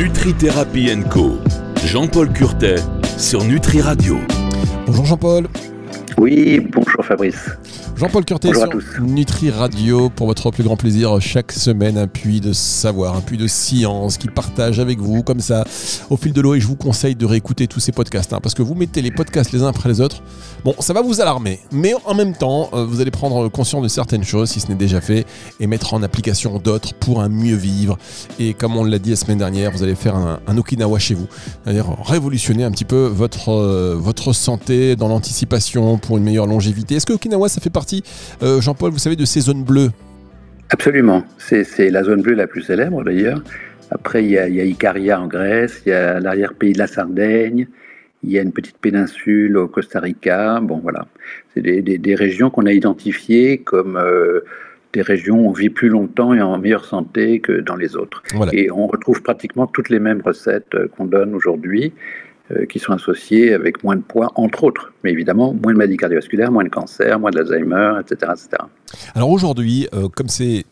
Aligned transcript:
Nutri 0.00 0.32
Co. 1.10 1.38
Jean-Paul 1.84 2.32
Curtet 2.32 2.76
sur 3.18 3.44
Nutri 3.44 3.82
Radio. 3.82 4.16
Bonjour 4.86 5.04
Jean-Paul. 5.04 5.46
Oui, 6.16 6.58
bonjour 6.72 7.04
Fabrice. 7.04 7.50
Jean-Paul 8.00 8.24
Curté 8.24 8.48
sur 8.54 9.02
Nutri 9.02 9.50
Radio 9.50 10.08
pour 10.08 10.26
votre 10.26 10.50
plus 10.50 10.64
grand 10.64 10.78
plaisir 10.78 11.20
chaque 11.20 11.52
semaine 11.52 11.98
un 11.98 12.06
puits 12.06 12.40
de 12.40 12.54
savoir, 12.54 13.14
un 13.14 13.20
puits 13.20 13.36
de 13.36 13.46
science 13.46 14.16
qui 14.16 14.28
partage 14.28 14.80
avec 14.80 15.00
vous 15.00 15.22
comme 15.22 15.40
ça 15.40 15.64
au 16.08 16.16
fil 16.16 16.32
de 16.32 16.40
l'eau 16.40 16.54
et 16.54 16.60
je 16.60 16.66
vous 16.66 16.76
conseille 16.76 17.14
de 17.14 17.26
réécouter 17.26 17.66
tous 17.66 17.78
ces 17.78 17.92
podcasts 17.92 18.32
hein, 18.32 18.38
parce 18.42 18.54
que 18.54 18.62
vous 18.62 18.74
mettez 18.74 19.02
les 19.02 19.10
podcasts 19.10 19.52
les 19.52 19.62
uns 19.62 19.66
après 19.66 19.90
les 19.90 20.00
autres. 20.00 20.22
Bon, 20.64 20.74
ça 20.78 20.94
va 20.94 21.02
vous 21.02 21.20
alarmer, 21.20 21.60
mais 21.72 21.92
en 22.06 22.14
même 22.14 22.34
temps, 22.34 22.70
euh, 22.72 22.86
vous 22.86 23.02
allez 23.02 23.10
prendre 23.10 23.48
conscience 23.48 23.82
de 23.82 23.88
certaines 23.88 24.24
choses 24.24 24.48
si 24.48 24.60
ce 24.60 24.68
n'est 24.68 24.76
déjà 24.76 25.02
fait 25.02 25.26
et 25.58 25.66
mettre 25.66 25.92
en 25.92 26.02
application 26.02 26.58
d'autres 26.58 26.94
pour 26.94 27.20
un 27.20 27.28
mieux 27.28 27.56
vivre. 27.56 27.98
Et 28.38 28.54
comme 28.54 28.78
on 28.78 28.84
l'a 28.84 28.98
dit 28.98 29.10
la 29.10 29.16
semaine 29.16 29.38
dernière, 29.38 29.72
vous 29.72 29.82
allez 29.82 29.94
faire 29.94 30.16
un, 30.16 30.56
Okinawa 30.56 30.98
chez 30.98 31.12
vous, 31.12 31.26
c'est-à-dire 31.64 31.86
révolutionner 32.02 32.64
un 32.64 32.70
petit 32.70 32.86
peu 32.86 33.04
votre, 33.04 33.50
euh, 33.50 33.94
votre 33.98 34.32
santé 34.32 34.96
dans 34.96 35.08
l'anticipation 35.08 35.98
pour 35.98 36.16
une 36.16 36.24
meilleure 36.24 36.46
longévité. 36.46 36.94
Est-ce 36.94 37.04
que 37.04 37.12
Okinawa 37.12 37.50
ça 37.50 37.60
fait 37.60 37.68
partie 37.68 37.89
euh, 38.42 38.60
Jean-Paul, 38.60 38.90
vous 38.90 38.98
savez, 38.98 39.16
de 39.16 39.24
ces 39.24 39.40
zones 39.40 39.64
bleues 39.64 39.90
Absolument. 40.70 41.24
C'est 41.38 41.90
la 41.90 42.04
zone 42.04 42.22
bleue 42.22 42.34
la 42.34 42.46
plus 42.46 42.62
célèbre 42.62 43.02
d'ailleurs. 43.02 43.42
Après, 43.90 44.24
il 44.24 44.30
y, 44.30 44.38
a, 44.38 44.46
Icaria 44.46 45.20
en 45.20 45.26
Grèce, 45.26 45.82
il 45.84 45.88
y 45.90 45.92
a 45.92 46.20
l'arrière-pays 46.20 46.74
de 46.74 46.78
la 46.78 46.86
Sardaigne, 46.86 47.66
il 48.22 48.30
y 48.30 48.38
a 48.38 48.42
une 48.42 48.52
petite 48.52 48.78
péninsule 48.78 49.56
au 49.56 49.66
Costa 49.66 49.98
Rica. 49.98 50.60
Bon, 50.60 50.78
voilà. 50.78 51.06
C'est 51.54 51.62
des, 51.62 52.14
régions 52.14 52.50
qu'on 52.50 52.66
a 52.66 52.72
identifiées 52.72 53.58
comme 53.58 53.96
euh, 53.96 54.40
des 54.92 55.02
régions 55.02 55.40
où 55.40 55.48
on 55.48 55.52
vit 55.52 55.70
plus 55.70 55.88
longtemps 55.88 56.34
et 56.34 56.40
en 56.40 56.56
meilleure 56.58 56.84
santé 56.84 57.40
que 57.40 57.60
dans 57.60 57.76
les 57.76 57.96
autres. 57.96 58.22
Et 58.52 58.70
on 58.70 58.86
retrouve 58.86 59.22
pratiquement 59.22 59.66
toutes 59.66 59.88
les 59.88 60.00
mêmes 60.00 60.22
recettes 60.24 60.74
euh, 60.74 60.88
qu'on 60.96 61.06
donne 61.06 61.34
aujourd'hui. 61.34 61.92
Euh, 62.52 62.66
qui 62.66 62.80
sont 62.80 62.92
associés 62.92 63.52
avec 63.52 63.84
moins 63.84 63.94
de 63.94 64.00
poids, 64.00 64.32
entre 64.34 64.64
autres. 64.64 64.92
Mais 65.04 65.12
évidemment, 65.12 65.54
moins 65.54 65.72
de 65.72 65.78
maladies 65.78 65.96
cardiovasculaires, 65.96 66.50
moins 66.50 66.64
de 66.64 66.68
cancer, 66.68 67.20
moins 67.20 67.30
d'Alzheimer, 67.30 68.00
etc., 68.00 68.32
etc. 68.32 68.62
Alors 69.14 69.30
aujourd'hui, 69.30 69.86
euh, 69.94 70.08
comme 70.08 70.28
c'est 70.28 70.64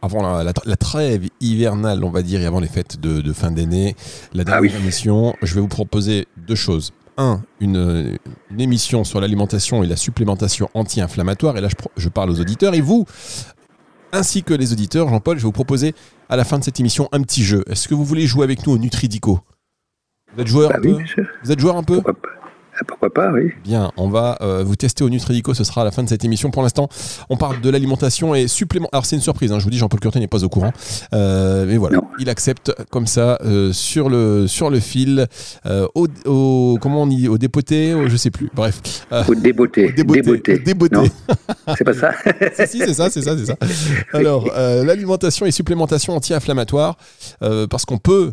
avant 0.00 0.42
la, 0.42 0.76
trêve 0.76 1.26
hivernale, 1.40 2.02
on 2.02 2.10
va 2.10 2.22
dire, 2.22 2.40
et 2.40 2.46
avant 2.46 2.60
les 2.60 2.68
fêtes 2.68 2.98
de, 3.00 3.32
fin 3.32 3.50
d'année, 3.50 3.94
la 4.32 4.42
ah 4.42 4.44
dernière 4.44 4.76
émission, 4.76 5.34
je 5.42 5.54
vais 5.54 5.60
vous 5.60 5.68
proposer 5.68 6.26
deux 6.36 6.54
choses. 6.54 6.92
Un, 7.18 7.42
une, 7.60 8.16
émission 8.58 9.04
sur 9.04 9.20
l'alimentation 9.20 9.82
et 9.82 9.86
la 9.86 9.96
supplémentation 9.96 10.70
anti-inflammatoire. 10.72 11.58
Et 11.58 11.60
là, 11.60 11.68
je, 11.68 11.74
je, 11.96 12.08
parle 12.08 12.30
aux 12.30 12.40
auditeurs. 12.40 12.74
Et 12.74 12.80
vous, 12.80 13.04
ainsi 14.12 14.42
que 14.42 14.54
les 14.54 14.72
auditeurs, 14.72 15.08
Jean-Paul, 15.08 15.36
je 15.36 15.42
vais 15.42 15.48
vous 15.48 15.52
proposer 15.52 15.94
à 16.30 16.36
la 16.36 16.44
fin 16.44 16.58
de 16.58 16.64
cette 16.64 16.80
émission 16.80 17.08
un 17.12 17.20
petit 17.20 17.44
jeu. 17.44 17.64
Est-ce 17.68 17.86
que 17.86 17.94
vous 17.94 18.04
voulez 18.04 18.26
jouer 18.26 18.44
avec 18.44 18.66
nous 18.66 18.72
au 18.72 18.78
Nutridico? 18.78 19.40
Vous 20.34 20.42
êtes 20.42 20.48
joueur 20.48 20.70
bah 20.70 20.76
un 20.78 20.80
peu 20.80 20.98
Vous 21.42 21.52
êtes 21.52 21.60
joueur 21.60 21.76
un 21.76 21.82
peu 21.82 22.00
pourquoi 22.86 23.12
pas, 23.12 23.30
oui. 23.32 23.52
Bien, 23.64 23.90
on 23.96 24.08
va 24.08 24.38
euh, 24.40 24.62
vous 24.64 24.76
tester 24.76 25.04
au 25.04 25.10
Nutridico, 25.10 25.54
ce 25.54 25.64
sera 25.64 25.82
à 25.82 25.84
la 25.84 25.90
fin 25.90 26.02
de 26.02 26.08
cette 26.08 26.24
émission. 26.24 26.50
Pour 26.50 26.62
l'instant, 26.62 26.88
on 27.28 27.36
parle 27.36 27.60
de 27.60 27.70
l'alimentation 27.70 28.34
et 28.34 28.48
supplément. 28.48 28.88
Alors 28.92 29.06
c'est 29.06 29.16
une 29.16 29.22
surprise, 29.22 29.52
hein, 29.52 29.58
je 29.58 29.64
vous 29.64 29.70
dis, 29.70 29.78
Jean-Paul 29.78 30.00
Curtin 30.00 30.20
n'est 30.20 30.28
pas 30.28 30.44
au 30.44 30.48
courant. 30.48 30.72
Euh, 31.12 31.66
mais 31.66 31.76
voilà, 31.76 32.00
il 32.18 32.28
accepte 32.28 32.72
comme 32.90 33.06
ça 33.06 33.38
euh, 33.44 33.72
sur, 33.72 34.08
le, 34.08 34.46
sur 34.46 34.70
le 34.70 34.80
fil, 34.80 35.26
au, 35.94 36.78
comment 36.80 37.02
on 37.02 37.06
dit, 37.06 37.28
au 37.28 37.38
dépoté, 37.38 37.94
au, 37.94 38.08
je 38.08 38.16
sais 38.16 38.30
plus, 38.30 38.50
bref. 38.54 38.80
au 39.28 39.34
déboté. 39.34 39.92
déboté. 39.92 40.58
déboté. 40.58 41.10
C'est 41.76 41.84
pas 41.84 41.94
ça 41.94 42.12
Si, 42.66 42.78
c'est 42.78 42.94
ça, 42.94 43.10
c'est 43.10 43.22
ça, 43.22 43.36
c'est 43.36 43.46
ça. 43.46 43.56
Alors, 44.12 44.46
l'alimentation 44.56 45.46
et 45.46 45.50
supplémentation 45.50 46.14
anti-inflammatoire, 46.14 46.96
parce 47.40 47.84
qu'on 47.84 47.98
peut 47.98 48.32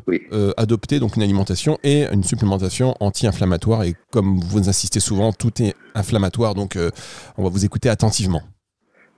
adopter 0.57 0.99
donc 0.99 1.15
une 1.15 1.23
alimentation 1.23 1.77
et 1.83 2.05
une 2.11 2.23
supplémentation 2.23 2.95
anti-inflammatoire 2.99 3.83
et 3.83 3.95
comme 4.11 4.34
vous 4.43 4.69
insistez 4.69 4.99
souvent, 4.99 5.31
tout 5.31 5.61
est 5.61 5.75
inflammatoire, 5.93 6.53
donc 6.53 6.75
euh, 6.75 6.91
on 7.37 7.43
va 7.43 7.49
vous 7.49 7.65
écouter 7.65 7.89
attentivement. 7.89 8.41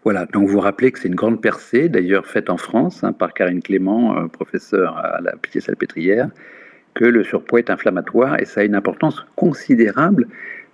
Voilà, 0.04 0.26
donc 0.26 0.48
vous 0.48 0.60
rappelez 0.60 0.92
que 0.92 1.00
c'est 1.00 1.08
une 1.08 1.16
grande 1.16 1.42
percée, 1.42 1.90
d'ailleurs 1.90 2.26
faite 2.26 2.50
en 2.50 2.58
France 2.58 3.04
hein, 3.04 3.12
par 3.12 3.34
Karine 3.34 3.62
Clément, 3.62 4.18
euh, 4.18 4.28
professeure 4.28 4.98
à 4.98 5.20
la 5.22 5.34
Pitié-Salpêtrière, 5.36 6.30
que 6.94 7.06
le 7.06 7.24
surpoids 7.24 7.60
est 7.60 7.70
inflammatoire 7.70 8.40
et 8.40 8.46
ça 8.46 8.62
a 8.62 8.64
une 8.64 8.76
importance 8.76 9.26
considérable 9.36 10.28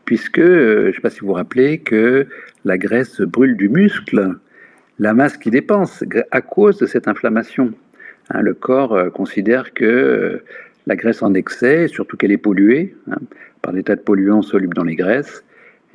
puisque, 0.06 0.40
euh, 0.40 0.84
je 0.84 0.88
ne 0.88 0.94
sais 0.94 1.02
pas 1.02 1.10
si 1.10 1.22
vous 1.22 1.28
vous 1.28 1.34
rappelez, 1.34 1.80
que 1.80 2.28
la 2.66 2.78
graisse 2.78 3.22
brûle 3.22 3.56
du 3.56 3.70
muscle, 3.70 4.36
la 5.00 5.14
masse 5.14 5.38
qui 5.38 5.50
dépense 5.50 6.04
à 6.32 6.42
cause 6.42 6.78
de 6.78 6.86
cette 6.86 7.08
inflammation. 7.08 7.74
Hein, 8.30 8.42
le 8.42 8.54
corps 8.54 9.12
considère 9.14 9.74
que 9.74 10.44
la 10.86 10.96
graisse 10.96 11.22
en 11.22 11.34
excès, 11.34 11.88
surtout 11.88 12.18
qu'elle 12.18 12.32
est 12.32 12.38
polluée 12.38 12.96
hein, 13.10 13.18
par 13.64 13.74
des 13.74 13.82
tas 13.82 13.96
de 13.96 14.02
polluants 14.02 14.44
solubles 14.44 14.76
dans 14.76 14.84
les 14.84 14.96
graisses, 14.96 15.44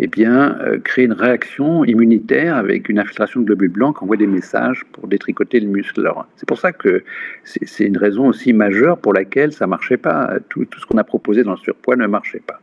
eh 0.01 0.07
bien, 0.07 0.59
euh, 0.61 0.79
crée 0.79 1.05
une 1.05 1.13
réaction 1.13 1.85
immunitaire 1.85 2.57
avec 2.57 2.89
une 2.89 2.99
infiltration 2.99 3.41
de 3.41 3.47
globules 3.47 3.71
blancs 3.71 3.99
qui 3.99 4.05
envoie 4.05 4.17
des 4.17 4.29
messages 4.29 4.85
pour 4.93 5.09
détricoter 5.09 5.61
le 5.61 5.69
muscle. 5.69 6.09
C'est 6.37 6.49
pour 6.49 6.59
ça 6.59 6.73
que 6.73 7.03
c'est 7.45 7.85
une 7.85 7.99
raison 7.99 8.29
aussi 8.29 8.53
majeure 8.53 8.99
pour 8.99 9.13
laquelle 9.13 9.53
ça 9.53 9.67
ne 9.67 9.71
marchait 9.71 9.97
pas. 9.97 10.35
Tout, 10.49 10.67
ce 10.79 10.87
qu'on 10.87 10.99
a 10.99 11.05
proposé 11.05 11.43
dans 11.43 11.53
le 11.53 11.59
surpoids 11.59 11.97
ne 11.97 12.07
marchait 12.07 12.43
pas. 12.45 12.61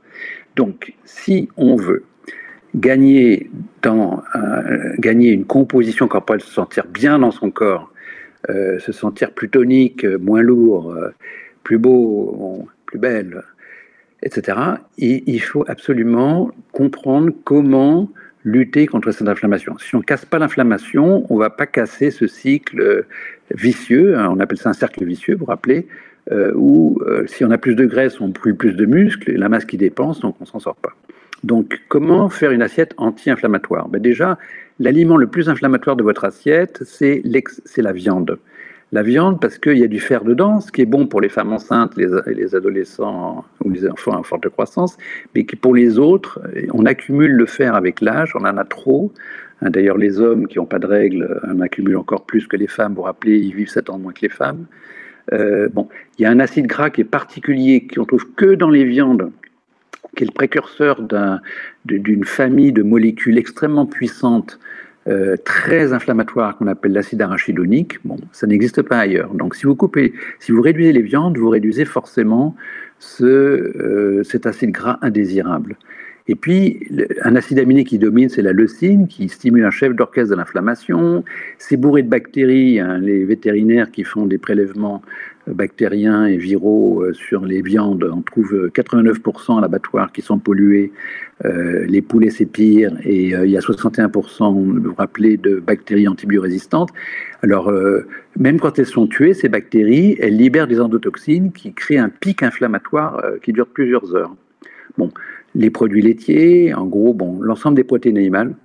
Donc, 0.55 0.93
si 1.03 1.49
on 1.57 1.75
veut 1.75 2.03
gagner, 2.73 3.49
dans, 3.81 4.23
euh, 4.35 4.93
gagner 4.97 5.31
une 5.31 5.45
composition 5.45 6.07
corporelle, 6.07 6.41
se 6.41 6.51
sentir 6.51 6.85
bien 6.87 7.19
dans 7.19 7.31
son 7.31 7.51
corps, 7.51 7.91
euh, 8.49 8.79
se 8.79 8.93
sentir 8.93 9.31
plus 9.31 9.49
tonique, 9.49 10.05
moins 10.05 10.41
lourd, 10.41 10.95
plus 11.63 11.77
beau, 11.77 12.65
plus 12.85 12.99
belle, 12.99 13.43
etc. 14.23 14.57
Et 14.97 15.23
il 15.27 15.39
faut 15.39 15.65
absolument 15.67 16.51
comprendre 16.71 17.31
comment 17.43 18.09
lutter 18.43 18.85
contre 18.85 19.11
cette 19.11 19.27
inflammation. 19.27 19.77
Si 19.79 19.95
on 19.95 19.99
ne 19.99 20.03
casse 20.03 20.25
pas 20.25 20.39
l'inflammation, 20.39 21.25
on 21.29 21.35
ne 21.35 21.39
va 21.39 21.49
pas 21.49 21.65
casser 21.65 22.11
ce 22.11 22.27
cycle 22.27 23.05
vicieux, 23.51 24.17
hein, 24.17 24.29
on 24.31 24.39
appelle 24.39 24.59
ça 24.59 24.69
un 24.69 24.73
cercle 24.73 25.03
vicieux, 25.03 25.35
vous 25.35 25.45
rappelez, 25.45 25.87
euh, 26.31 26.51
où 26.55 26.99
euh, 27.05 27.25
si 27.27 27.43
on 27.43 27.51
a 27.51 27.57
plus 27.57 27.75
de 27.75 27.85
graisse, 27.85 28.19
on 28.21 28.29
brûle 28.29 28.55
plus 28.55 28.73
de 28.73 28.85
muscles, 28.85 29.33
la 29.33 29.49
masse 29.49 29.65
qui 29.65 29.77
dépense, 29.77 30.19
donc 30.19 30.35
on 30.39 30.45
s'en 30.45 30.59
sort 30.59 30.75
pas. 30.75 30.93
Donc 31.43 31.81
comment 31.87 32.29
faire 32.29 32.51
une 32.51 32.61
assiette 32.61 32.93
anti-inflammatoire? 32.97 33.87
Ben 33.89 34.01
Déjà, 34.01 34.37
l'aliment 34.79 35.17
le 35.17 35.27
plus 35.27 35.49
inflammatoire 35.49 35.95
de 35.95 36.03
votre 36.03 36.23
assiette, 36.23 36.83
c'est 36.83 37.21
la 37.77 37.91
viande 37.91 38.39
la 38.91 39.03
viande 39.03 39.41
parce 39.41 39.57
qu'il 39.57 39.77
y 39.77 39.83
a 39.83 39.87
du 39.87 39.99
fer 39.99 40.23
dedans, 40.23 40.61
ce 40.61 40.71
qui 40.71 40.81
est 40.81 40.85
bon 40.85 41.07
pour 41.07 41.21
les 41.21 41.29
femmes 41.29 41.51
enceintes, 41.51 41.95
les, 41.97 42.07
les 42.27 42.55
adolescents 42.55 43.43
ou 43.63 43.69
les 43.69 43.87
enfants 43.87 44.15
en 44.15 44.23
forte 44.23 44.47
croissance, 44.49 44.97
mais 45.33 45.45
qui 45.45 45.55
pour 45.55 45.75
les 45.75 45.99
autres, 45.99 46.39
on 46.73 46.85
accumule 46.85 47.31
le 47.31 47.45
fer 47.45 47.75
avec 47.75 48.01
l'âge, 48.01 48.33
on 48.35 48.45
en 48.45 48.57
a 48.57 48.63
trop. 48.63 49.11
Hein, 49.61 49.69
d'ailleurs, 49.69 49.97
les 49.97 50.19
hommes 50.19 50.47
qui 50.47 50.59
n'ont 50.59 50.65
pas 50.65 50.79
de 50.79 50.85
règles 50.85 51.41
en 51.47 51.59
accumulent 51.61 51.97
encore 51.97 52.25
plus 52.25 52.47
que 52.47 52.57
les 52.57 52.67
femmes. 52.67 52.93
Vous 52.93 53.01
rappelez, 53.01 53.37
ils 53.37 53.55
vivent 53.55 53.69
7 53.69 53.89
ans 53.89 53.99
moins 53.99 54.13
que 54.13 54.21
les 54.21 54.29
femmes. 54.29 54.65
Euh, 55.33 55.69
bon, 55.71 55.87
il 56.17 56.23
y 56.23 56.25
a 56.25 56.29
un 56.29 56.39
acide 56.39 56.67
gras 56.67 56.89
qui 56.89 57.01
est 57.01 57.05
particulier, 57.05 57.87
qu'on 57.87 58.05
trouve 58.05 58.31
que 58.35 58.55
dans 58.55 58.69
les 58.69 58.83
viandes, 58.83 59.31
qui 60.15 60.23
est 60.23 60.27
le 60.27 60.33
précurseur 60.33 61.01
d'une 61.85 62.23
famille 62.23 62.71
de 62.71 62.83
molécules 62.83 63.37
extrêmement 63.37 63.85
puissantes 63.85 64.59
euh, 65.07 65.35
très 65.37 65.93
inflammatoire 65.93 66.57
qu'on 66.57 66.67
appelle 66.67 66.93
l'acide 66.93 67.21
arachidonique. 67.21 67.99
Bon, 68.05 68.17
ça 68.31 68.47
n'existe 68.47 68.81
pas 68.81 68.97
ailleurs. 68.97 69.33
Donc, 69.35 69.55
si 69.55 69.65
vous 69.65 69.75
coupez, 69.75 70.13
si 70.39 70.51
vous 70.51 70.61
réduisez 70.61 70.93
les 70.93 71.03
viandes, 71.03 71.37
vous 71.37 71.49
réduisez 71.49 71.85
forcément 71.85 72.55
ce, 72.97 73.23
euh, 73.23 74.23
cet 74.23 74.47
acide 74.47 74.71
gras 74.71 74.97
indésirable. 75.01 75.77
Et 76.27 76.33
puis, 76.33 76.87
un 77.23 77.35
acide 77.35 77.59
aminé 77.59 77.83
qui 77.83 77.99
domine, 77.99 78.29
c'est 78.29 78.41
la 78.41 78.51
leucine, 78.51 79.07
qui 79.07 79.29
stimule 79.29 79.63
un 79.63 79.69
chef 79.69 79.93
d'orchestre 79.93 80.31
de 80.31 80.35
l'inflammation. 80.35 81.23
C'est 81.59 81.77
bourré 81.77 82.01
de 82.01 82.09
bactéries. 82.09 82.79
Hein, 82.79 82.97
les 82.97 83.25
vétérinaires 83.25 83.91
qui 83.91 84.03
font 84.03 84.25
des 84.25 84.39
prélèvements 84.39 85.03
bactériens 85.45 86.25
et 86.25 86.37
viraux 86.37 87.03
euh, 87.03 87.13
sur 87.13 87.45
les 87.45 87.61
viandes. 87.61 88.09
On 88.11 88.21
trouve 88.21 88.71
89% 88.73 89.59
à 89.59 89.61
l'abattoir 89.61 90.11
qui 90.11 90.23
sont 90.23 90.39
pollués. 90.39 90.91
Euh, 91.45 91.85
les 91.85 92.01
poulets, 92.01 92.31
c'est 92.31 92.47
pire. 92.47 92.97
Et 93.03 93.35
euh, 93.35 93.45
il 93.45 93.51
y 93.51 93.57
a 93.57 93.59
61%, 93.59 94.51
vous 94.51 94.81
vous 94.81 94.95
rappelez, 94.95 95.37
de 95.37 95.59
bactéries 95.59 96.07
antibiorésistantes. 96.07 96.89
Alors, 97.43 97.71
même 98.39 98.59
quand 98.59 98.79
elles 98.79 98.87
sont 98.87 99.05
tuées, 99.05 99.35
ces 99.35 99.49
bactéries, 99.49 100.17
elles 100.19 100.35
libèrent 100.35 100.65
des 100.65 100.81
endotoxines 100.81 101.51
qui 101.51 101.73
créent 101.73 101.99
un 101.99 102.09
pic 102.09 102.41
inflammatoire 102.41 103.21
qui 103.43 103.53
dure 103.53 103.67
plusieurs 103.67 104.15
heures. 104.15 104.35
Bon, 104.97 105.11
les 105.55 105.69
produits 105.69 106.01
laitiers, 106.01 106.73
en 106.73 106.85
gros, 106.85 107.13
bon, 107.13 107.39
l'ensemble 107.41 107.77
des 107.77 107.83
protéines 107.83 108.17
animales, 108.17 108.55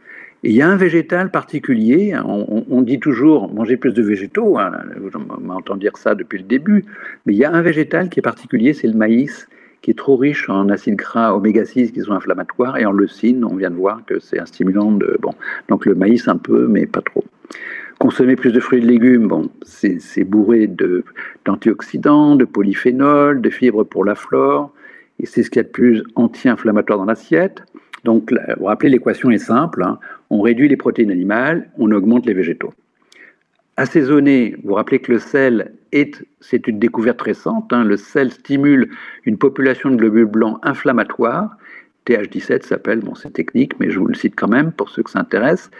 il 0.43 0.53
y 0.53 0.63
a 0.63 0.69
un 0.69 0.77
végétal 0.77 1.31
particulier, 1.31 2.15
on, 2.25 2.83
dit 2.83 2.99
toujours 2.99 3.53
manger 3.53 3.77
plus 3.77 3.93
de 3.93 4.03
végétaux, 4.03 4.59
hein, 4.59 4.73
on 5.15 5.41
m'entend 5.41 5.77
dire 5.77 5.99
ça 5.99 6.15
depuis 6.15 6.39
le 6.39 6.45
début, 6.45 6.85
mais 7.27 7.35
il 7.35 7.39
y 7.39 7.45
a 7.45 7.53
un 7.53 7.61
végétal 7.61 8.09
qui 8.09 8.21
est 8.21 8.23
particulier, 8.23 8.73
c'est 8.73 8.87
le 8.87 8.95
maïs, 8.95 9.49
qui 9.83 9.91
est 9.91 9.99
trop 9.99 10.17
riche 10.17 10.49
en 10.49 10.71
acides 10.71 10.97
gras 10.97 11.35
oméga 11.35 11.65
6 11.65 11.93
qui 11.93 12.01
sont 12.01 12.13
inflammatoires, 12.13 12.79
et 12.79 12.87
en 12.87 12.93
leucine, 12.93 13.45
on 13.45 13.55
vient 13.55 13.71
de 13.71 13.77
voir 13.77 14.03
que 14.07 14.19
c'est 14.19 14.39
un 14.39 14.47
stimulant 14.47 14.93
de... 14.93 15.19
Bon, 15.21 15.35
donc 15.69 15.85
le 15.85 15.95
maïs 15.95 16.27
un 16.27 16.39
peu, 16.39 16.67
mais 16.67 16.87
pas 16.87 17.03
trop. 17.03 17.25
consommer 17.99 18.35
plus 18.35 18.53
de 18.53 18.61
fruits 18.61 18.79
et 18.79 18.83
de 18.83 18.87
légumes, 18.87 19.29
bon, 19.29 19.51
c'est 19.63 20.25
bourré 20.25 20.71
d'antioxydants, 21.45 22.37
de, 22.37 22.47
polyphénols, 22.47 23.43
de 23.43 23.51
fibres 23.51 23.85
pour 23.85 24.07
la 24.07 24.15
flore, 24.15 24.73
c'est 25.27 25.43
ce 25.43 25.51
qu'il 25.51 25.59
y 25.59 25.65
a 25.65 25.65
de 25.65 25.69
plus 25.69 26.03
anti-inflammatoire 26.15 26.99
dans 26.99 27.05
l'assiette. 27.05 27.63
Donc, 28.05 28.33
vous 28.59 28.65
rappelez, 28.65 28.91
l'équation 28.91 29.31
est 29.31 29.39
simple. 29.39 29.83
Hein. 29.83 29.99
On 30.31 30.41
réduit 30.41 30.69
les 30.69 30.77
protéines 30.77 31.11
animales, 31.11 31.71
on 31.79 31.91
augmente 31.93 32.27
les 32.27 32.35
végétaux. 32.35 32.73
Assaisonner, 33.77 34.57
vous 34.63 34.71
vous 34.71 34.75
rappelez 34.75 34.99
que 34.99 35.13
le 35.13 35.19
sel 35.19 35.73
est, 35.93 36.23
c'est 36.41 36.67
une 36.67 36.79
découverte 36.79 37.21
récente. 37.21 37.73
Hein. 37.73 37.85
Le 37.85 37.97
sel 37.97 38.31
stimule 38.31 38.91
une 39.25 39.39
population 39.39 39.91
de 39.91 39.97
globules 39.97 40.27
blancs 40.27 40.59
inflammatoires. 40.63 41.57
TH17 42.07 42.63
s'appelle, 42.63 43.01
bon, 43.01 43.15
c'est 43.15 43.33
technique, 43.33 43.79
mais 43.79 43.91
je 43.91 43.99
vous 43.99 44.07
le 44.07 44.15
cite 44.15 44.35
quand 44.37 44.49
même 44.49 44.73
pour 44.73 44.91
ceux 44.91 45.03
que 45.03 45.11
ça 45.11 45.21
intéresse. 45.21 45.71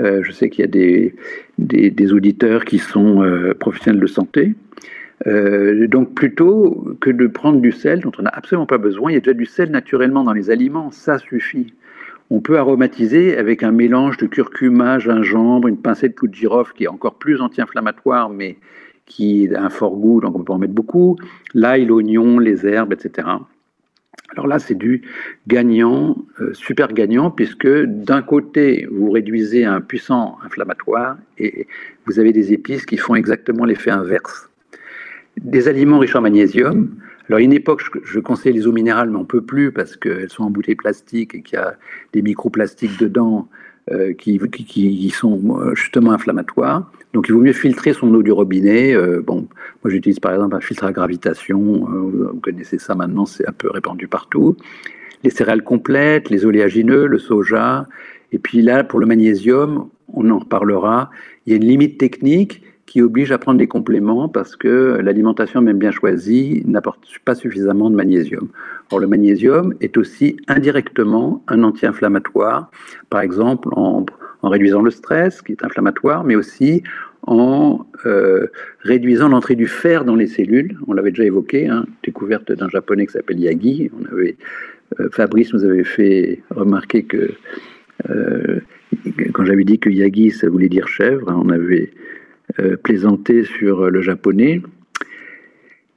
Euh, 0.00 0.22
je 0.22 0.32
sais 0.32 0.48
qu'il 0.48 0.62
y 0.62 0.64
a 0.64 0.70
des, 0.70 1.14
des, 1.58 2.12
auditeurs 2.12 2.64
qui 2.64 2.78
sont 2.78 3.22
euh, 3.22 3.52
professionnels 3.54 4.00
de 4.00 4.06
santé. 4.06 4.54
Euh, 5.26 5.86
donc 5.86 6.14
plutôt 6.14 6.96
que 7.00 7.10
de 7.10 7.26
prendre 7.26 7.60
du 7.60 7.72
sel 7.72 8.00
dont 8.00 8.12
on 8.18 8.22
n'a 8.22 8.30
absolument 8.32 8.66
pas 8.66 8.78
besoin, 8.78 9.10
il 9.10 9.14
y 9.14 9.16
a 9.16 9.20
déjà 9.20 9.34
du 9.34 9.46
sel 9.46 9.70
naturellement 9.70 10.24
dans 10.24 10.32
les 10.32 10.50
aliments, 10.50 10.90
ça 10.90 11.18
suffit. 11.18 11.74
On 12.30 12.40
peut 12.40 12.58
aromatiser 12.58 13.36
avec 13.36 13.62
un 13.62 13.72
mélange 13.72 14.16
de 14.16 14.26
curcuma, 14.26 14.98
gingembre, 14.98 15.68
une 15.68 15.76
pincée 15.76 16.08
de 16.08 16.14
clou 16.14 16.28
de 16.28 16.34
girofle 16.34 16.72
qui 16.72 16.84
est 16.84 16.88
encore 16.88 17.18
plus 17.18 17.40
anti-inflammatoire, 17.40 18.30
mais 18.30 18.56
qui 19.06 19.54
a 19.54 19.62
un 19.62 19.70
fort 19.70 19.96
goût, 19.96 20.20
donc 20.20 20.36
on 20.36 20.42
peut 20.42 20.52
en 20.52 20.58
mettre 20.58 20.72
beaucoup. 20.72 21.16
L'ail, 21.54 21.84
l'oignon, 21.84 22.38
les 22.38 22.66
herbes, 22.66 22.92
etc. 22.92 23.28
Alors 24.30 24.46
là, 24.46 24.58
c'est 24.58 24.74
du 24.74 25.02
gagnant, 25.46 26.16
euh, 26.40 26.54
super 26.54 26.88
gagnant, 26.92 27.30
puisque 27.30 27.68
d'un 27.68 28.22
côté, 28.22 28.88
vous 28.90 29.10
réduisez 29.10 29.66
un 29.66 29.82
puissant 29.82 30.38
inflammatoire 30.42 31.18
et 31.36 31.66
vous 32.06 32.18
avez 32.18 32.32
des 32.32 32.52
épices 32.54 32.86
qui 32.86 32.96
font 32.96 33.14
exactement 33.14 33.66
l'effet 33.66 33.90
inverse. 33.90 34.48
Des 35.40 35.68
aliments 35.68 35.98
riches 35.98 36.14
en 36.14 36.20
magnésium. 36.20 36.94
Alors, 37.28 37.38
à 37.38 37.42
une 37.42 37.52
époque, 37.52 37.82
je, 38.04 38.20
conseille 38.20 38.52
les 38.52 38.66
eaux 38.66 38.72
minérales, 38.72 39.10
mais 39.10 39.16
on 39.16 39.20
ne 39.20 39.26
peut 39.26 39.42
plus 39.42 39.72
parce 39.72 39.96
qu'elles 39.96 40.28
sont 40.28 40.44
en 40.44 40.50
bouteilles 40.50 40.74
plastiques 40.74 41.34
et 41.34 41.42
qu'il 41.42 41.58
y 41.58 41.62
a 41.62 41.76
des 42.12 42.22
microplastiques 42.22 42.98
dedans 42.98 43.48
euh, 43.90 44.12
qui, 44.12 44.38
qui, 44.38 45.10
sont 45.10 45.58
euh, 45.58 45.74
justement 45.74 46.12
inflammatoires. 46.12 46.90
Donc 47.14 47.28
il 47.28 47.34
vaut 47.34 47.40
mieux 47.40 47.52
filtrer 47.52 47.92
son 47.92 48.12
eau 48.14 48.22
du 48.22 48.32
robinet. 48.32 48.94
Euh, 48.94 49.22
bon, 49.24 49.48
moi 49.82 49.90
j'utilise 49.90 50.20
par 50.20 50.32
exemple 50.32 50.54
un 50.54 50.60
filtre 50.60 50.84
à 50.84 50.92
gravitation. 50.92 51.58
vous 51.58 52.40
connaissez 52.42 52.78
ça 52.78 52.94
maintenant, 52.94 53.26
c'est 53.26 53.48
un 53.48 53.52
peu 53.52 53.70
répandu 53.70 54.08
partout. 54.08 54.56
Les 55.24 55.30
céréales 55.30 55.62
complètes, 55.62 56.30
les 56.30 56.44
oléagineux, 56.44 57.06
le 57.06 57.18
soja. 57.18 57.86
Et 58.32 58.38
puis 58.38 58.62
là, 58.62 58.84
pour 58.84 58.98
le 58.98 59.06
magnésium, 59.06 59.88
on 60.12 60.30
en 60.30 60.38
reparlera. 60.38 61.10
Il 61.46 61.50
y 61.50 61.54
a 61.54 61.56
une 61.56 61.66
limite 61.66 61.98
technique 61.98 62.62
qui 62.92 63.00
oblige 63.00 63.32
à 63.32 63.38
prendre 63.38 63.58
des 63.58 63.68
compléments 63.68 64.28
parce 64.28 64.54
que 64.54 65.00
l'alimentation, 65.02 65.62
même 65.62 65.78
bien 65.78 65.92
choisie, 65.92 66.62
n'apporte 66.66 67.08
pas 67.24 67.34
suffisamment 67.34 67.88
de 67.88 67.96
magnésium. 67.96 68.50
Or, 68.90 69.00
le 69.00 69.06
magnésium 69.06 69.72
est 69.80 69.96
aussi 69.96 70.36
indirectement 70.46 71.42
un 71.48 71.62
anti-inflammatoire, 71.62 72.70
par 73.08 73.22
exemple 73.22 73.70
en, 73.72 74.04
réduisant 74.42 74.82
le 74.82 74.90
stress, 74.90 75.40
qui 75.40 75.52
est 75.52 75.64
inflammatoire, 75.64 76.22
mais 76.22 76.36
aussi 76.36 76.82
en 77.26 77.86
euh, 78.04 78.48
réduisant 78.80 79.28
l'entrée 79.28 79.54
du 79.54 79.68
fer 79.68 80.04
dans 80.04 80.16
les 80.16 80.26
cellules. 80.26 80.76
On 80.86 80.92
l'avait 80.92 81.12
déjà 81.12 81.24
évoqué, 81.24 81.68
hein, 81.68 81.86
découverte 82.04 82.52
d'un 82.52 82.68
japonais 82.68 83.06
qui 83.06 83.12
s'appelle 83.12 83.40
Yagi. 83.40 83.90
On 83.98 84.04
avait, 84.12 84.36
euh, 85.00 85.08
Fabrice 85.12 85.54
nous 85.54 85.64
avait 85.64 85.84
fait 85.84 86.42
remarquer 86.50 87.04
que 87.04 87.30
euh, 88.10 88.60
quand 89.32 89.46
j'avais 89.46 89.64
dit 89.64 89.78
que 89.78 89.88
Yagi, 89.88 90.30
ça 90.30 90.50
voulait 90.50 90.68
dire 90.68 90.88
chèvre, 90.88 91.32
on 91.34 91.48
avait 91.48 91.90
euh, 92.58 92.76
plaisanter 92.76 93.44
sur 93.44 93.90
le 93.90 94.02
japonais. 94.02 94.62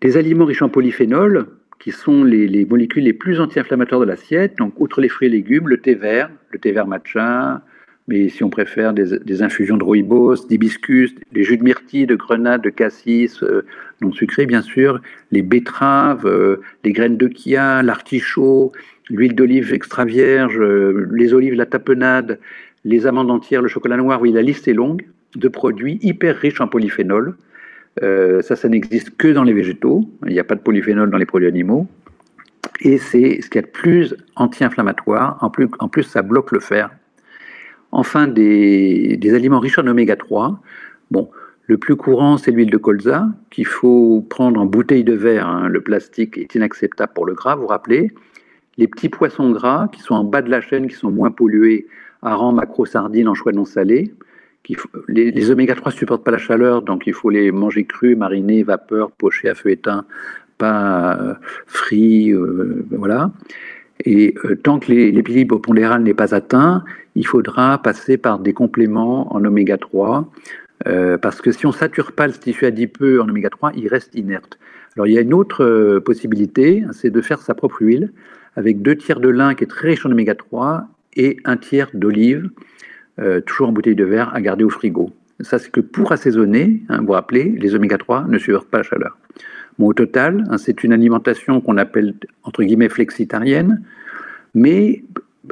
Les 0.01 0.17
aliments 0.17 0.45
riches 0.45 0.61
en 0.61 0.69
polyphénol, 0.69 1.47
qui 1.79 1.91
sont 1.91 2.23
les, 2.23 2.65
molécules 2.65 3.03
les 3.03 3.13
plus 3.13 3.39
anti-inflammatoires 3.39 4.01
de 4.01 4.05
l'assiette, 4.05 4.57
donc 4.57 4.79
outre 4.79 5.01
les 5.01 5.09
fruits 5.09 5.27
et 5.27 5.31
légumes, 5.31 5.67
le 5.67 5.77
thé 5.77 5.95
vert, 5.95 6.29
le 6.51 6.59
thé 6.59 6.71
vert 6.71 6.87
matcha, 6.87 7.63
mais 8.07 8.29
si 8.29 8.43
on 8.43 8.49
préfère 8.49 8.93
des, 8.93 9.41
infusions 9.41 9.77
de 9.77 9.83
rooibos, 9.83 10.47
d'hibiscus, 10.47 11.15
des 11.31 11.43
jus 11.43 11.57
de 11.57 11.63
myrtille, 11.63 12.05
de 12.05 12.15
grenade, 12.15 12.61
de 12.61 12.69
cassis, 12.69 13.41
euh, 13.41 13.65
non 14.01 14.11
sucrés 14.11 14.45
bien 14.45 14.61
sûr, 14.61 15.01
les 15.31 15.41
betteraves, 15.41 16.27
euh, 16.27 16.61
les 16.83 16.91
graines 16.91 17.17
de 17.17 17.27
chia, 17.27 17.81
l'artichaut, 17.81 18.71
l'huile 19.09 19.35
d'olive 19.35 19.73
extra 19.73 20.05
vierge, 20.05 20.59
les 20.59 21.33
olives, 21.33 21.53
la 21.53 21.65
tapenade, 21.65 22.39
les 22.83 23.07
amandes 23.07 23.31
entières, 23.31 23.61
le 23.61 23.67
chocolat 23.67 23.97
noir, 23.97 24.21
oui, 24.21 24.31
la 24.31 24.41
liste 24.41 24.67
est 24.67 24.73
longue 24.73 25.03
de 25.37 25.47
produits 25.47 25.99
hyper 26.01 26.35
riches 26.37 26.61
en 26.61 26.67
polyphénol. 26.67 27.35
Euh, 28.03 28.41
ça, 28.41 28.55
ça 28.55 28.67
n'existe 28.67 29.15
que 29.17 29.27
dans 29.29 29.43
les 29.43 29.53
végétaux. 29.53 30.09
Il 30.25 30.33
n'y 30.33 30.39
a 30.39 30.43
pas 30.43 30.55
de 30.55 30.61
polyphénol 30.61 31.09
dans 31.09 31.17
les 31.17 31.25
produits 31.25 31.47
animaux. 31.47 31.87
Et 32.81 32.97
c'est 32.97 33.41
ce 33.41 33.49
qui 33.49 33.57
est 33.57 33.61
le 33.61 33.67
plus 33.67 34.15
anti-inflammatoire. 34.35 35.37
En 35.41 35.49
plus, 35.49 35.67
en 35.79 35.87
plus, 35.87 36.03
ça 36.03 36.21
bloque 36.21 36.51
le 36.51 36.59
fer. 36.59 36.89
Enfin, 37.91 38.27
des, 38.27 39.17
aliments 39.33 39.59
riches 39.59 39.79
en 39.79 39.87
oméga 39.87 40.15
3. 40.15 40.59
Bon, 41.11 41.29
le 41.67 41.77
plus 41.77 41.95
courant, 41.95 42.37
c'est 42.37 42.51
l'huile 42.51 42.69
de 42.69 42.77
colza, 42.77 43.27
qu'il 43.49 43.65
faut 43.65 44.25
prendre 44.29 44.59
en 44.59 44.65
bouteille 44.65 45.05
de 45.05 45.13
verre. 45.13 45.47
Hein. 45.47 45.69
Le 45.69 45.81
plastique 45.81 46.37
est 46.37 46.55
inacceptable 46.55 47.13
pour 47.13 47.25
le 47.25 47.33
gras, 47.33 47.55
vous 47.55 47.61
vous 47.61 47.67
rappelez. 47.67 48.11
Les 48.77 48.87
petits 48.87 49.07
poissons 49.07 49.51
gras, 49.51 49.87
qui 49.93 50.01
sont 50.01 50.15
en 50.15 50.25
bas 50.25 50.41
de 50.41 50.49
la 50.49 50.59
chaîne, 50.59 50.87
qui 50.87 50.95
sont 50.95 51.11
moins 51.11 51.31
pollués, 51.31 51.87
harengs, 52.21 52.53
macro, 52.53 52.85
sardines, 52.85 53.29
anchois 53.29 53.53
non 53.53 53.63
salés 53.63 54.13
les, 55.07 55.51
oméga 55.51 55.75
3 55.75 55.91
ne 55.91 55.97
supportent 55.97 56.23
pas 56.23 56.31
la 56.31 56.37
chaleur, 56.37 56.81
donc 56.81 57.03
il 57.07 57.13
faut 57.13 57.29
les 57.29 57.51
manger 57.51 57.85
crus, 57.85 58.17
marinés, 58.17 58.63
vapeur, 58.63 59.11
pochés 59.11 59.49
à 59.49 59.55
feu 59.55 59.71
éteint, 59.71 60.05
pas 60.57 61.17
euh, 61.19 61.33
frits, 61.67 62.31
euh, 62.31 62.85
voilà. 62.91 63.31
Et 64.03 64.35
euh, 64.45 64.55
tant 64.55 64.79
que 64.79 64.91
l'équilibre 64.91 65.57
pondéral 65.57 66.03
n'est 66.03 66.13
pas 66.13 66.35
atteint, 66.35 66.83
il 67.15 67.25
faudra 67.25 67.81
passer 67.81 68.17
par 68.17 68.39
des 68.39 68.53
compléments 68.53 69.33
en 69.33 69.43
oméga 69.45 69.77
3, 69.77 70.29
parce 71.21 71.41
que 71.41 71.51
si 71.51 71.65
on 71.65 71.69
ne 71.69 71.73
sature 71.73 72.11
pas 72.11 72.27
le 72.27 72.33
tissu 72.33 72.65
adipeux 72.65 73.21
en 73.21 73.29
oméga 73.29 73.49
3, 73.49 73.71
il 73.75 73.87
reste 73.87 74.13
inerte. 74.13 74.59
Alors 74.95 75.07
il 75.07 75.13
y 75.13 75.17
a 75.17 75.21
une 75.21 75.33
autre 75.33 75.99
possibilité, 75.99 76.83
c'est 76.91 77.09
de 77.09 77.21
faire 77.21 77.41
sa 77.41 77.55
propre 77.55 77.81
huile, 77.81 78.11
avec 78.55 78.81
deux 78.81 78.95
tiers 78.95 79.19
de 79.19 79.29
lin 79.29 79.55
qui 79.55 79.63
est 79.63 79.67
très 79.67 79.89
riche 79.89 80.05
en 80.05 80.11
oméga 80.11 80.35
3 80.35 80.87
et 81.15 81.37
un 81.45 81.57
tiers 81.57 81.89
d'olive 81.93 82.49
euh, 83.19 83.41
toujours 83.41 83.69
en 83.69 83.71
bouteille 83.71 83.95
de 83.95 84.03
verre, 84.03 84.33
à 84.35 84.41
garder 84.41 84.63
au 84.63 84.69
frigo. 84.69 85.09
Ça, 85.41 85.59
c'est 85.59 85.71
que 85.71 85.81
pour 85.81 86.11
assaisonner, 86.11 86.83
hein, 86.89 87.01
vous 87.05 87.13
rappelez, 87.13 87.55
les 87.57 87.75
oméga 87.75 87.97
3 87.97 88.25
ne 88.27 88.37
supportent 88.37 88.69
pas 88.69 88.77
la 88.77 88.83
chaleur. 88.83 89.17
Au 89.79 89.93
total, 89.93 90.45
hein, 90.49 90.57
c'est 90.57 90.83
une 90.83 90.93
alimentation 90.93 91.59
qu'on 91.59 91.77
appelle 91.77 92.15
entre 92.43 92.63
guillemets 92.63 92.89
flexitarienne, 92.89 93.81
mais 94.53 95.03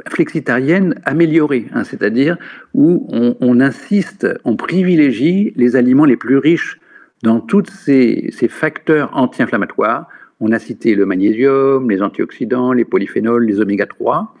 flexitarienne 0.08 1.00
améliorée, 1.04 1.66
hein, 1.72 1.84
c'est-à-dire 1.84 2.36
où 2.72 3.06
on, 3.10 3.60
insiste, 3.60 4.26
on 4.44 4.56
privilégie 4.56 5.52
les 5.56 5.76
aliments 5.76 6.06
les 6.06 6.16
plus 6.16 6.38
riches 6.38 6.80
dans 7.22 7.40
tous 7.40 7.64
ces, 7.66 8.30
ces 8.32 8.48
facteurs 8.48 9.10
anti-inflammatoires. 9.14 10.08
On 10.40 10.52
a 10.52 10.58
cité 10.58 10.94
le 10.94 11.06
magnésium, 11.06 11.90
les 11.90 12.02
antioxydants, 12.02 12.72
les 12.72 12.84
polyphénols, 12.84 13.44
les 13.44 13.60
oméga 13.60 13.86
3 13.86 14.34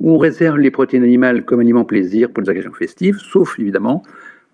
on 0.00 0.18
réserve 0.18 0.58
les 0.58 0.70
protéines 0.70 1.04
animales 1.04 1.44
comme 1.44 1.60
aliments 1.60 1.84
plaisir 1.84 2.30
pour 2.30 2.42
les 2.42 2.50
occasions 2.50 2.72
festives, 2.72 3.18
sauf 3.18 3.58
évidemment, 3.58 4.02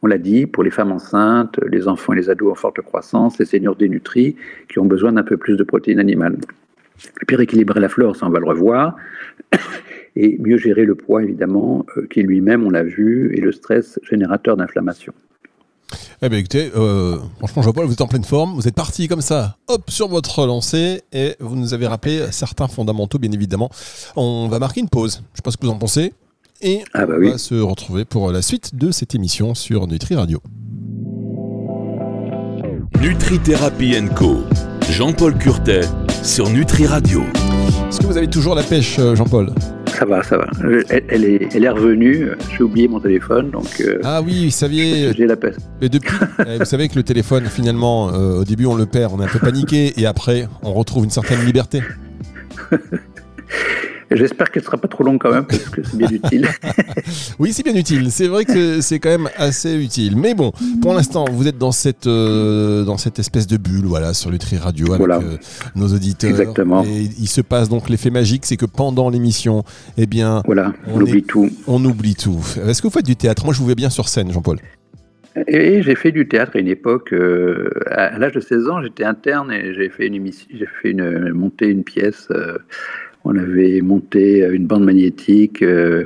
on 0.02 0.06
l'a 0.06 0.18
dit, 0.18 0.46
pour 0.46 0.62
les 0.62 0.70
femmes 0.70 0.92
enceintes, 0.92 1.58
les 1.70 1.86
enfants 1.88 2.14
et 2.14 2.16
les 2.16 2.30
ados 2.30 2.52
en 2.52 2.54
forte 2.54 2.80
croissance, 2.80 3.38
les 3.38 3.44
seniors 3.44 3.76
dénutris 3.76 4.36
qui 4.68 4.78
ont 4.78 4.86
besoin 4.86 5.12
d'un 5.12 5.22
peu 5.22 5.36
plus 5.36 5.56
de 5.56 5.62
protéines 5.62 5.98
animales. 5.98 6.38
Et 7.22 7.24
puis 7.26 7.36
rééquilibrer 7.36 7.80
la 7.80 7.88
flore, 7.88 8.16
ça 8.16 8.26
on 8.26 8.30
va 8.30 8.40
le 8.40 8.46
revoir, 8.46 8.96
et 10.16 10.38
mieux 10.38 10.58
gérer 10.58 10.84
le 10.84 10.94
poids 10.94 11.22
évidemment, 11.22 11.86
euh, 11.96 12.06
qui 12.08 12.22
lui-même, 12.22 12.64
on 12.64 12.70
l'a 12.70 12.82
vu, 12.82 13.34
est 13.36 13.40
le 13.40 13.52
stress 13.52 13.98
générateur 14.02 14.56
d'inflammation. 14.56 15.12
Eh 16.22 16.28
bien 16.28 16.38
écoutez, 16.38 16.70
euh, 16.76 17.18
franchement 17.38 17.62
Jean-Paul, 17.62 17.86
vous 17.86 17.92
êtes 17.92 18.00
en 18.00 18.06
pleine 18.06 18.24
forme, 18.24 18.54
vous 18.54 18.68
êtes 18.68 18.74
parti 18.74 19.08
comme 19.08 19.22
ça, 19.22 19.56
hop, 19.68 19.90
sur 19.90 20.08
votre 20.08 20.46
lancée, 20.46 21.02
et 21.12 21.36
vous 21.40 21.56
nous 21.56 21.74
avez 21.74 21.86
rappelé 21.86 22.26
certains 22.30 22.68
fondamentaux, 22.68 23.18
bien 23.18 23.32
évidemment. 23.32 23.70
On 24.16 24.48
va 24.48 24.58
marquer 24.58 24.80
une 24.80 24.88
pause, 24.88 25.14
je 25.14 25.18
ne 25.18 25.36
sais 25.36 25.42
pas 25.42 25.50
ce 25.50 25.56
que 25.56 25.66
vous 25.66 25.72
en 25.72 25.78
pensez, 25.78 26.12
et 26.62 26.84
ah 26.92 27.06
bah 27.06 27.14
on 27.18 27.30
va 27.30 27.38
se 27.38 27.54
retrouver 27.54 28.04
pour 28.04 28.30
la 28.32 28.42
suite 28.42 28.74
de 28.74 28.90
cette 28.90 29.14
émission 29.14 29.54
sur 29.54 29.86
Nutri 29.86 30.14
Radio. 30.14 30.42
Nutri 33.00 33.38
Thérapie 33.38 33.94
Co. 34.14 34.40
Jean-Paul 34.90 35.38
Curtet 35.38 35.82
sur 36.22 36.50
Nutri 36.50 36.86
Radio. 36.86 37.22
Est-ce 37.88 37.98
que 37.98 38.06
vous 38.06 38.18
avez 38.18 38.28
toujours 38.28 38.54
la 38.54 38.62
pêche, 38.62 38.98
euh, 38.98 39.14
Jean-Paul? 39.14 39.54
Ça 40.00 40.06
va, 40.06 40.22
ça 40.22 40.38
va. 40.38 40.46
Elle, 40.88 41.24
est, 41.24 41.54
elle 41.54 41.64
est 41.64 41.68
revenue. 41.68 42.30
J'ai 42.56 42.62
oublié 42.62 42.88
mon 42.88 43.00
téléphone, 43.00 43.50
donc. 43.50 43.82
Euh, 43.82 44.00
ah 44.02 44.22
oui, 44.22 44.46
vous 44.46 44.50
saviez. 44.50 45.12
J'ai 45.12 45.26
la 45.26 45.36
peste. 45.36 45.60
Et 45.82 45.90
depuis, 45.90 46.16
eh, 46.46 46.56
vous 46.56 46.64
savez 46.64 46.88
que 46.88 46.94
le 46.96 47.02
téléphone, 47.02 47.44
finalement, 47.44 48.08
euh, 48.08 48.40
au 48.40 48.44
début, 48.44 48.64
on 48.64 48.74
le 48.74 48.86
perd, 48.86 49.12
on 49.12 49.20
est 49.20 49.24
un 49.24 49.28
peu 49.28 49.38
paniqué, 49.38 49.92
et 50.00 50.06
après, 50.06 50.48
on 50.62 50.72
retrouve 50.72 51.04
une 51.04 51.10
certaine 51.10 51.44
liberté. 51.44 51.82
J'espère 54.10 54.50
qu'elle 54.50 54.62
ne 54.62 54.66
sera 54.66 54.76
pas 54.76 54.88
trop 54.88 55.04
longue 55.04 55.20
quand 55.20 55.32
même, 55.32 55.44
parce 55.44 55.68
que 55.68 55.82
c'est 55.84 55.96
bien 55.96 56.08
utile. 56.10 56.48
oui, 57.38 57.52
c'est 57.52 57.62
bien 57.62 57.76
utile. 57.76 58.10
C'est 58.10 58.26
vrai 58.26 58.44
que 58.44 58.80
c'est 58.80 58.98
quand 58.98 59.10
même 59.10 59.28
assez 59.36 59.74
utile. 59.76 60.16
Mais 60.16 60.34
bon, 60.34 60.52
pour 60.82 60.94
l'instant, 60.94 61.26
vous 61.30 61.46
êtes 61.46 61.58
dans 61.58 61.70
cette, 61.70 62.06
euh, 62.08 62.84
dans 62.84 62.96
cette 62.96 63.18
espèce 63.18 63.46
de 63.46 63.56
bulle 63.56 63.86
voilà, 63.86 64.12
sur 64.12 64.30
Nutri 64.30 64.56
Radio 64.56 64.92
avec 64.94 65.08
euh, 65.08 65.36
nos 65.76 65.88
auditeurs. 65.88 66.30
Exactement. 66.30 66.84
Et 66.84 67.08
il 67.18 67.28
se 67.28 67.40
passe 67.40 67.68
donc 67.68 67.88
l'effet 67.88 68.10
magique, 68.10 68.46
c'est 68.46 68.56
que 68.56 68.66
pendant 68.66 69.10
l'émission, 69.10 69.62
eh 69.96 70.06
bien, 70.06 70.42
voilà, 70.44 70.72
on, 70.88 71.00
oublie 71.00 71.22
tout. 71.22 71.48
On 71.68 71.84
oublie 71.84 72.16
tout. 72.16 72.40
Est-ce 72.66 72.82
que 72.82 72.88
vous 72.88 72.92
faites 72.92 73.06
du 73.06 73.16
théâtre? 73.16 73.44
Moi, 73.44 73.54
je 73.54 73.60
vous 73.60 73.66
vois 73.66 73.74
bien 73.76 73.90
sur 73.90 74.08
scène, 74.08 74.32
Jean-Paul. 74.32 74.58
Et 75.46 75.82
j'ai 75.82 75.94
fait 75.94 76.10
du 76.10 76.26
théâtre 76.26 76.52
à 76.56 76.58
une 76.58 76.68
époque. 76.68 77.12
Euh, 77.12 77.70
à 77.86 78.18
l'âge 78.18 78.32
de 78.32 78.40
16 78.40 78.68
ans, 78.68 78.82
j'étais 78.82 79.04
interne 79.04 79.52
et 79.52 79.74
j'ai 79.74 79.88
fait 79.88 80.08
une 80.08 80.30
j'ai 80.52 80.66
fait 80.82 80.90
une 80.90 81.32
monté 81.32 81.66
une 81.66 81.84
pièce. 81.84 82.26
Euh, 82.32 82.58
on 83.24 83.36
avait 83.36 83.80
monté 83.80 84.46
une 84.50 84.66
bande 84.66 84.84
magnétique 84.84 85.62
euh, 85.62 86.04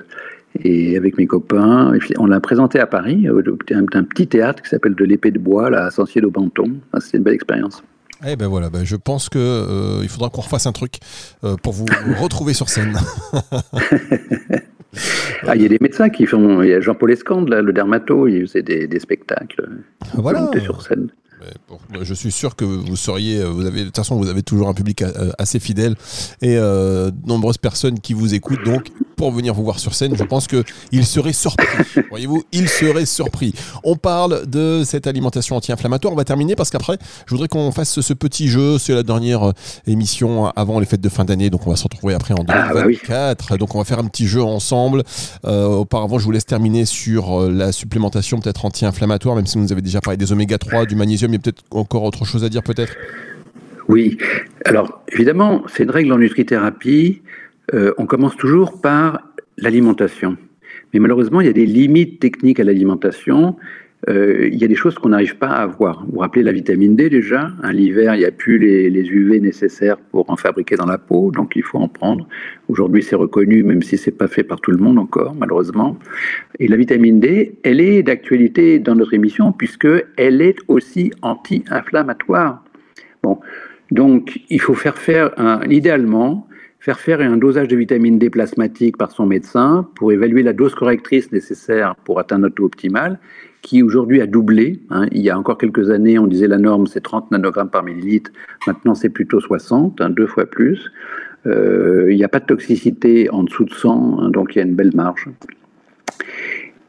et 0.62 0.96
avec 0.96 1.18
mes 1.18 1.26
copains, 1.26 1.92
on 2.18 2.26
l'a 2.26 2.40
présenté 2.40 2.78
à 2.78 2.86
Paris, 2.86 3.26
un, 3.26 3.86
un 3.92 4.04
petit 4.04 4.26
théâtre 4.26 4.62
qui 4.62 4.68
s'appelle 4.68 4.94
de 4.94 5.04
l'épée 5.04 5.30
de 5.30 5.38
bois, 5.38 5.68
là, 5.70 5.86
à 5.86 5.90
Sancier-d'Aubenton. 5.90 6.74
C'était 7.00 7.18
une 7.18 7.24
belle 7.24 7.34
expérience. 7.34 7.82
Eh 8.26 8.36
ben 8.36 8.46
voilà, 8.46 8.70
ben 8.70 8.84
je 8.84 8.94
pense 8.94 9.28
que 9.28 10.00
il 10.02 10.08
faudra 10.08 10.30
qu'on 10.30 10.42
refasse 10.42 10.66
un 10.66 10.72
truc 10.72 10.98
pour 11.62 11.72
vous 11.72 11.86
retrouver 12.20 12.54
sur 12.54 12.68
scène. 12.68 12.96
Ah, 15.46 15.56
il 15.56 15.62
y 15.62 15.64
a 15.64 15.68
des 15.68 15.78
médecins 15.80 16.08
qui 16.08 16.26
font. 16.26 16.62
Il 16.62 16.68
y 16.68 16.74
a 16.74 16.80
Jean-Paul 16.80 17.10
Escande, 17.12 17.50
le 17.50 17.72
dermato, 17.72 18.26
il 18.28 18.46
faisait 18.46 18.62
des, 18.62 18.86
des 18.86 19.00
spectacles. 19.00 19.68
Voilà. 20.14 20.48
sur 20.62 20.82
scène. 20.82 21.08
Je 22.00 22.14
suis 22.14 22.32
sûr 22.32 22.56
que 22.56 22.64
vous 22.64 22.96
seriez, 22.96 23.38
euh, 23.38 23.48
vous 23.48 23.66
avez, 23.66 23.80
de 23.80 23.84
toute 23.86 23.96
façon, 23.96 24.16
vous 24.16 24.28
avez 24.28 24.42
toujours 24.42 24.68
un 24.68 24.74
public 24.74 25.02
euh, 25.02 25.30
assez 25.38 25.58
fidèle 25.58 25.94
et 26.42 26.56
euh, 26.56 27.10
nombreuses 27.26 27.58
personnes 27.58 28.00
qui 28.00 28.14
vous 28.14 28.34
écoutent. 28.34 28.64
Donc, 28.64 28.90
pour 29.16 29.30
venir 29.30 29.54
vous 29.54 29.64
voir 29.64 29.78
sur 29.78 29.94
scène, 29.94 30.16
je 30.16 30.24
pense 30.24 30.46
que 30.46 30.64
il 30.92 31.06
serait 31.06 31.32
surpris. 31.32 31.66
Voyez-vous, 32.10 32.42
il 32.52 32.68
serait 32.68 33.06
surpris. 33.06 33.54
On 33.84 33.96
parle 33.96 34.46
de 34.46 34.82
cette 34.84 35.06
alimentation 35.06 35.56
anti-inflammatoire. 35.56 36.12
On 36.12 36.16
va 36.16 36.24
terminer 36.24 36.56
parce 36.56 36.70
qu'après, 36.70 36.98
je 37.26 37.30
voudrais 37.30 37.48
qu'on 37.48 37.70
fasse 37.72 38.00
ce 38.00 38.12
petit 38.12 38.48
jeu. 38.48 38.78
C'est 38.78 38.94
la 38.94 39.02
dernière 39.02 39.52
émission 39.86 40.46
avant 40.46 40.80
les 40.80 40.86
fêtes 40.86 41.00
de 41.00 41.08
fin 41.08 41.24
d'année, 41.24 41.50
donc 41.50 41.66
on 41.66 41.70
va 41.70 41.76
se 41.76 41.84
retrouver 41.84 42.14
après 42.14 42.34
en 42.34 42.44
2024. 42.44 43.08
Ah, 43.10 43.34
bah 43.50 43.56
donc, 43.56 43.74
on 43.74 43.78
va 43.78 43.84
faire 43.84 43.98
un 43.98 44.06
petit 44.06 44.26
jeu 44.26 44.42
ensemble. 44.42 45.02
auparavant, 45.44 46.18
je 46.18 46.24
vous 46.24 46.32
laisse 46.32 46.46
terminer 46.46 46.84
sur 46.84 47.48
la 47.48 47.72
supplémentation 47.72 48.40
peut-être 48.40 48.64
anti-inflammatoire, 48.64 49.36
même 49.36 49.46
si 49.46 49.58
vous 49.58 49.64
nous 49.64 49.72
avez 49.72 49.82
déjà 49.82 50.00
parlé 50.00 50.16
des 50.16 50.32
oméga 50.32 50.58
3, 50.58 50.86
du 50.86 50.96
magnésium 50.96 51.33
a 51.36 51.38
peut-être 51.38 51.62
encore 51.70 52.02
autre 52.02 52.24
chose 52.24 52.44
à 52.44 52.48
dire 52.48 52.62
peut-être 52.62 52.94
Oui. 53.88 54.18
Alors, 54.64 55.02
évidemment, 55.12 55.62
c'est 55.68 55.84
une 55.84 55.90
règle 55.90 56.12
en 56.12 56.18
nutrithérapie. 56.18 57.22
Euh, 57.72 57.92
on 57.98 58.06
commence 58.06 58.36
toujours 58.36 58.80
par 58.80 59.20
l'alimentation. 59.58 60.36
Mais 60.92 61.00
malheureusement, 61.00 61.40
il 61.40 61.46
y 61.46 61.50
a 61.50 61.54
des 61.54 61.66
limites 61.66 62.20
techniques 62.20 62.60
à 62.60 62.64
l'alimentation 62.64 63.56
euh, 64.08 64.48
il 64.52 64.58
y 64.58 64.64
a 64.64 64.68
des 64.68 64.74
choses 64.74 64.94
qu'on 64.96 65.10
n'arrive 65.10 65.36
pas 65.36 65.48
à 65.48 65.62
avoir. 65.62 66.04
Vous 66.04 66.12
vous 66.12 66.18
rappelez 66.18 66.42
la 66.42 66.52
vitamine 66.52 66.94
D 66.94 67.08
déjà? 67.08 67.50
L'hiver, 67.72 68.14
il 68.14 68.18
n'y 68.18 68.24
a 68.24 68.30
plus 68.30 68.58
les, 68.58 69.04
UV 69.04 69.40
nécessaires 69.40 69.96
pour 69.96 70.28
en 70.30 70.36
fabriquer 70.36 70.76
dans 70.76 70.86
la 70.86 70.98
peau, 70.98 71.30
donc 71.30 71.56
il 71.56 71.62
faut 71.62 71.78
en 71.78 71.88
prendre. 71.88 72.26
Aujourd'hui, 72.68 73.02
c'est 73.02 73.16
reconnu, 73.16 73.62
même 73.62 73.82
si 73.82 73.96
c'est 73.96 74.10
pas 74.10 74.28
fait 74.28 74.42
par 74.42 74.60
tout 74.60 74.72
le 74.72 74.78
monde 74.78 74.98
encore, 74.98 75.34
malheureusement. 75.34 75.98
Et 76.58 76.68
la 76.68 76.76
vitamine 76.76 77.20
D, 77.20 77.56
elle 77.62 77.80
est 77.80 78.02
d'actualité 78.02 78.78
dans 78.78 78.94
notre 78.94 79.14
émission, 79.14 79.52
puisqu'elle 79.52 80.42
est 80.42 80.58
aussi 80.68 81.10
anti-inflammatoire. 81.22 82.62
Bon, 83.22 83.40
donc 83.90 84.40
il 84.50 84.60
faut 84.60 84.74
faire 84.74 84.98
faire, 84.98 85.30
idéalement, 85.70 86.46
faire 86.84 87.00
faire 87.00 87.20
un 87.22 87.38
dosage 87.38 87.68
de 87.68 87.76
vitamine 87.76 88.18
D 88.18 88.28
plasmatique 88.28 88.98
par 88.98 89.10
son 89.10 89.24
médecin 89.24 89.88
pour 89.94 90.12
évaluer 90.12 90.42
la 90.42 90.52
dose 90.52 90.74
correctrice 90.74 91.32
nécessaire 91.32 91.96
pour 92.04 92.18
atteindre 92.18 92.42
notre 92.42 92.56
taux 92.56 92.66
optimal 92.66 93.18
qui 93.64 93.82
aujourd'hui 93.82 94.20
a 94.20 94.26
doublé. 94.26 94.78
Hein. 94.90 95.06
Il 95.10 95.22
y 95.22 95.30
a 95.30 95.38
encore 95.38 95.56
quelques 95.56 95.90
années, 95.90 96.18
on 96.18 96.26
disait 96.26 96.46
la 96.46 96.58
norme 96.58 96.86
c'est 96.86 97.00
30 97.00 97.30
nanogrammes 97.30 97.70
par 97.70 97.82
millilitre. 97.82 98.30
Maintenant, 98.66 98.94
c'est 98.94 99.08
plutôt 99.08 99.40
60, 99.40 100.00
hein, 100.00 100.10
deux 100.10 100.26
fois 100.26 100.44
plus. 100.44 100.92
Euh, 101.46 102.08
il 102.10 102.16
n'y 102.16 102.24
a 102.24 102.28
pas 102.28 102.40
de 102.40 102.44
toxicité 102.44 103.30
en 103.30 103.42
dessous 103.42 103.64
de 103.64 103.72
100, 103.72 104.18
hein, 104.20 104.30
donc 104.30 104.54
il 104.54 104.58
y 104.58 104.60
a 104.60 104.64
une 104.64 104.74
belle 104.74 104.94
marge. 104.94 105.28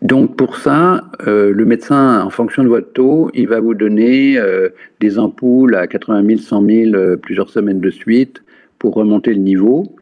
Donc 0.02 0.36
pour 0.36 0.58
ça, 0.58 1.10
euh, 1.26 1.52
le 1.52 1.66
médecin, 1.66 2.22
en 2.22 2.30
fonction 2.30 2.62
de 2.62 2.68
votre 2.68 2.92
taux, 2.92 3.32
il 3.34 3.48
va 3.48 3.62
vous 3.62 3.74
donner 3.74 4.38
euh, 4.38 4.70
des 5.00 5.18
ampoules 5.18 5.76
à 5.76 5.88
80 5.88 6.26
000, 6.28 6.40
100 6.40 6.66
000 6.66 7.18
plusieurs 7.22 7.50
semaines 7.50 7.80
de 7.80 7.90
suite 7.90 8.44
pour 8.80 8.96
remonter 8.96 9.34
le 9.34 9.40
niveau. 9.40 9.96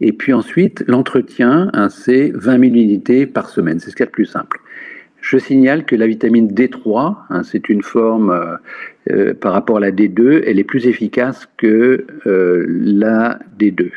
Et 0.00 0.12
puis 0.12 0.32
ensuite, 0.32 0.84
l'entretien, 0.88 1.70
c'est 1.88 2.32
20 2.34 2.58
000 2.58 2.62
unités 2.74 3.26
par 3.26 3.48
semaine. 3.48 3.78
C'est 3.78 3.90
ce 3.90 3.96
qu'il 3.96 4.04
y 4.04 4.08
a 4.08 4.10
de 4.10 4.12
plus 4.12 4.26
simple. 4.26 4.60
Je 5.28 5.38
signale 5.38 5.84
que 5.84 5.96
la 5.96 6.06
vitamine 6.06 6.46
D3, 6.46 7.16
hein, 7.30 7.42
c'est 7.42 7.68
une 7.68 7.82
forme 7.82 8.30
euh, 8.30 8.56
euh, 9.10 9.34
par 9.34 9.54
rapport 9.54 9.78
à 9.78 9.80
la 9.80 9.90
D2, 9.90 10.44
elle 10.46 10.60
est 10.60 10.64
plus 10.64 10.86
efficace 10.86 11.48
que 11.56 12.06
euh, 12.28 12.64
la 12.68 13.40
D2. 13.58 13.90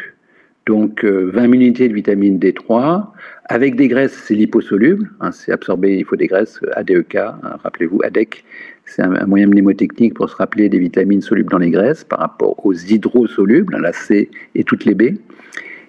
Donc 0.65 1.03
20 1.03 1.51
unités 1.51 1.87
de 1.87 1.93
vitamine 1.93 2.39
D3, 2.39 3.09
avec 3.45 3.75
des 3.75 3.87
graisses, 3.87 4.19
c'est 4.25 4.33
liposoluble, 4.33 5.11
hein, 5.19 5.31
c'est 5.31 5.51
absorbé, 5.51 5.97
il 5.97 6.05
faut 6.05 6.15
des 6.15 6.25
graisses 6.25 6.61
ADEK, 6.73 7.15
hein, 7.17 7.37
rappelez-vous, 7.63 8.01
ADEC, 8.03 8.43
c'est 8.85 9.03
un, 9.03 9.27
moyen 9.27 9.45
mnémotechnique 9.45 10.15
pour 10.15 10.31
se 10.31 10.35
rappeler 10.35 10.67
des 10.67 10.79
vitamines 10.79 11.21
solubles 11.21 11.51
dans 11.51 11.59
les 11.59 11.69
graisses 11.69 12.03
par 12.03 12.19
rapport 12.19 12.65
aux 12.65 12.73
hydrosolubles, 12.73 13.77
la 13.79 13.93
C 13.93 14.31
et 14.55 14.63
toutes 14.63 14.85
les 14.85 14.95
B. 14.95 15.03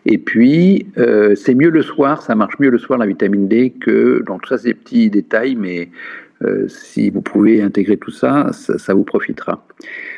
Et 0.06 0.18
puis, 0.18 0.86
euh, 0.98 1.34
c'est 1.34 1.54
mieux 1.54 1.70
le 1.70 1.82
soir, 1.82 2.22
ça 2.22 2.34
marche 2.34 2.58
mieux 2.58 2.70
le 2.70 2.78
soir 2.78 2.98
la 2.98 3.06
vitamine 3.06 3.48
D 3.48 3.70
que. 3.70 4.22
Donc, 4.26 4.46
ça, 4.46 4.58
c'est 4.58 4.74
petits 4.74 5.10
détails, 5.10 5.56
mais 5.56 5.90
euh, 6.42 6.66
si 6.68 7.10
vous 7.10 7.20
pouvez 7.20 7.60
intégrer 7.62 7.96
tout 7.96 8.10
ça, 8.10 8.50
ça, 8.52 8.94
vous 8.94 9.04
profitera. 9.04 9.66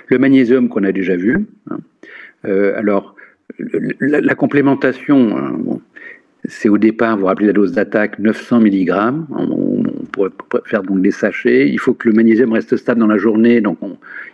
Le 0.08 0.18
magnésium 0.18 0.68
qu'on 0.68 0.84
a 0.84 0.92
déjà 0.92 1.16
vu. 1.16 1.46
Hein. 1.70 1.78
Euh, 2.44 2.78
alors, 2.78 3.16
la, 4.00 4.34
complémentation, 4.34 5.36
hein, 5.36 5.80
c'est 6.44 6.68
au 6.68 6.78
départ, 6.78 7.16
vous, 7.16 7.22
vous 7.22 7.26
rappelez 7.26 7.48
la 7.48 7.52
dose 7.52 7.72
d'attaque, 7.72 8.18
900 8.18 8.60
mg. 8.60 8.92
On, 9.30 9.82
pourrait 10.12 10.30
faire 10.66 10.82
donc 10.82 11.00
des 11.00 11.10
sachets. 11.10 11.68
Il 11.68 11.78
faut 11.78 11.94
que 11.94 12.08
le 12.08 12.14
magnésium 12.14 12.52
reste 12.52 12.76
stable 12.76 13.00
dans 13.00 13.06
la 13.06 13.16
journée, 13.16 13.62
donc 13.62 13.78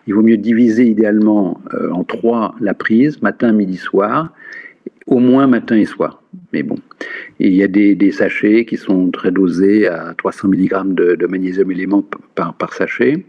il 0.07 0.14
vaut 0.14 0.23
mieux 0.23 0.37
diviser 0.37 0.85
idéalement 0.85 1.61
en 1.93 2.02
trois 2.02 2.57
la 2.61 2.75
prise, 2.75 3.23
matin, 3.23 3.52
midi, 3.52 3.76
soir 3.76 4.33
au 5.09 5.19
moins 5.19 5.47
matin 5.47 5.77
et 5.77 5.87
soir. 5.87 6.23
Mais 6.53 6.62
bon, 6.62 6.77
il 7.41 7.55
y 7.55 7.62
a 7.62 7.69
des, 7.69 8.12
sachets 8.12 8.65
qui 8.65 8.77
sont 8.77 9.11
très 9.11 9.31
dosés 9.31 9.87
à 9.87 10.15
300 10.17 10.49
mg 10.49 10.95
de, 10.95 11.27
magnésium 11.27 11.71
élément 11.71 12.05
par, 12.35 12.75
sachet. 12.75 13.25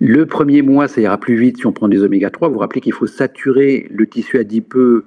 Le 0.00 0.26
premier 0.26 0.62
mois, 0.62 0.88
ça 0.88 1.00
ira 1.00 1.18
plus 1.18 1.36
vite 1.36 1.58
si 1.58 1.66
on 1.66 1.72
prend 1.72 1.88
des 1.88 2.02
oméga 2.02 2.30
3. 2.30 2.48
Vous 2.48 2.54
vous 2.54 2.60
rappelez 2.60 2.80
qu'il 2.80 2.92
faut 2.92 3.06
saturer 3.06 3.86
le 3.90 4.06
tissu 4.06 4.38
adipeux 4.38 5.04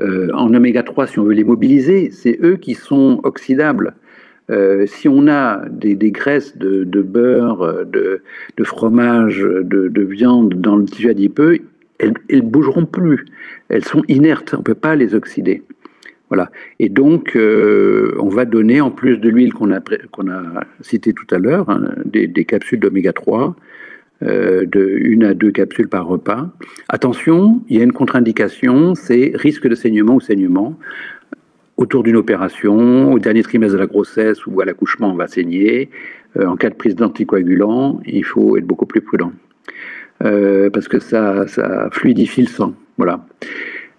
euh, 0.00 0.30
en 0.34 0.52
oméga 0.52 0.82
3 0.82 1.06
si 1.06 1.18
on 1.18 1.24
veut 1.24 1.32
les 1.32 1.44
mobiliser. 1.44 2.10
C'est 2.10 2.38
eux 2.42 2.56
qui 2.56 2.74
sont 2.74 3.20
oxydables. 3.22 3.94
Euh, 4.50 4.84
si 4.86 5.08
on 5.08 5.26
a 5.28 5.66
des, 5.70 5.96
graisses 6.10 6.58
de, 6.58 6.84
beurre, 7.02 7.86
de, 7.86 8.20
fromage, 8.64 9.40
de, 9.40 10.02
viande 10.02 10.54
dans 10.54 10.76
le 10.76 10.84
tissu 10.84 11.08
adipeux, 11.08 11.60
elles 11.98 12.14
ne 12.30 12.40
bougeront 12.40 12.86
plus. 12.86 13.24
Elles 13.68 13.84
sont 13.84 14.02
inertes, 14.08 14.54
on 14.54 14.58
ne 14.58 14.62
peut 14.62 14.74
pas 14.74 14.96
les 14.96 15.14
oxyder. 15.14 15.62
Voilà. 16.28 16.50
Et 16.78 16.88
donc, 16.88 17.36
euh, 17.36 18.14
on 18.18 18.28
va 18.28 18.44
donner, 18.44 18.80
en 18.80 18.90
plus 18.90 19.18
de 19.18 19.28
l'huile 19.28 19.52
qu'on 19.52 19.70
a, 19.70 19.80
qu'on 20.10 20.30
a 20.30 20.64
cité 20.80 21.12
tout 21.12 21.26
à 21.30 21.38
l'heure, 21.38 21.68
hein, 21.68 21.94
des, 22.04 22.44
capsules 22.44 22.80
d'oméga 22.80 23.12
3, 23.12 23.54
euh, 24.22 24.64
de 24.66 24.96
une 25.00 25.24
à 25.24 25.34
deux 25.34 25.50
capsules 25.50 25.88
par 25.88 26.06
repas. 26.06 26.50
Attention, 26.88 27.62
il 27.68 27.76
y 27.76 27.80
a 27.80 27.84
une 27.84 27.92
contre-indication, 27.92 28.94
c'est 28.94 29.32
risque 29.34 29.68
de 29.68 29.74
saignement 29.74 30.14
ou 30.14 30.20
saignement. 30.20 30.78
Autour 31.76 32.04
d'une 32.04 32.16
opération, 32.16 33.12
au 33.12 33.18
dernier 33.18 33.42
trimestre 33.42 33.74
de 33.74 33.80
la 33.80 33.86
grossesse 33.86 34.46
ou 34.46 34.60
à 34.60 34.64
l'accouchement, 34.64 35.10
on 35.10 35.16
va 35.16 35.26
saigner. 35.26 35.90
Euh, 36.36 36.46
en 36.46 36.56
cas 36.56 36.70
de 36.70 36.74
prise 36.74 36.94
d'anticoagulants, 36.94 38.00
il 38.06 38.24
faut 38.24 38.56
être 38.56 38.66
beaucoup 38.66 38.86
plus 38.86 39.00
prudent. 39.00 39.32
Euh, 40.24 40.70
parce 40.70 40.88
que 40.88 40.98
ça, 40.98 41.44
fluidifie 41.92 42.42
le 42.42 42.48
sang. 42.48 42.74
Voilà. 42.96 43.24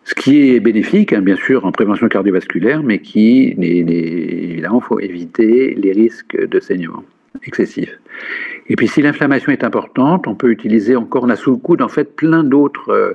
Ce 0.04 0.14
qui 0.14 0.52
est 0.52 0.60
bénéfique, 0.60 1.14
hein, 1.14 1.22
bien 1.22 1.36
sûr, 1.36 1.66
en 1.66 1.72
prévention 1.72 2.08
cardiovasculaire, 2.08 2.84
mais 2.84 3.00
qui, 3.00 3.56
évidemment, 3.60 4.82
il 4.84 4.88
faut 4.88 5.00
éviter 5.00 5.74
les 5.76 5.92
risques 5.92 6.38
de 6.38 6.60
saignement 6.60 7.04
excessif. 7.44 8.00
Et 8.68 8.76
puis, 8.76 8.88
si 8.88 9.02
l'inflammation 9.02 9.52
est 9.52 9.64
importante, 9.64 10.28
on 10.28 10.36
peut 10.36 10.52
utiliser 10.52 10.96
encore, 10.96 11.24
on 11.24 11.30
a 11.30 11.36
sous 11.36 11.52
le 11.52 11.58
coude, 11.58 11.82
en 11.82 11.90
fait, 11.90 12.16
plein 12.16 12.44
d'autres 12.44 12.90
euh, 12.90 13.14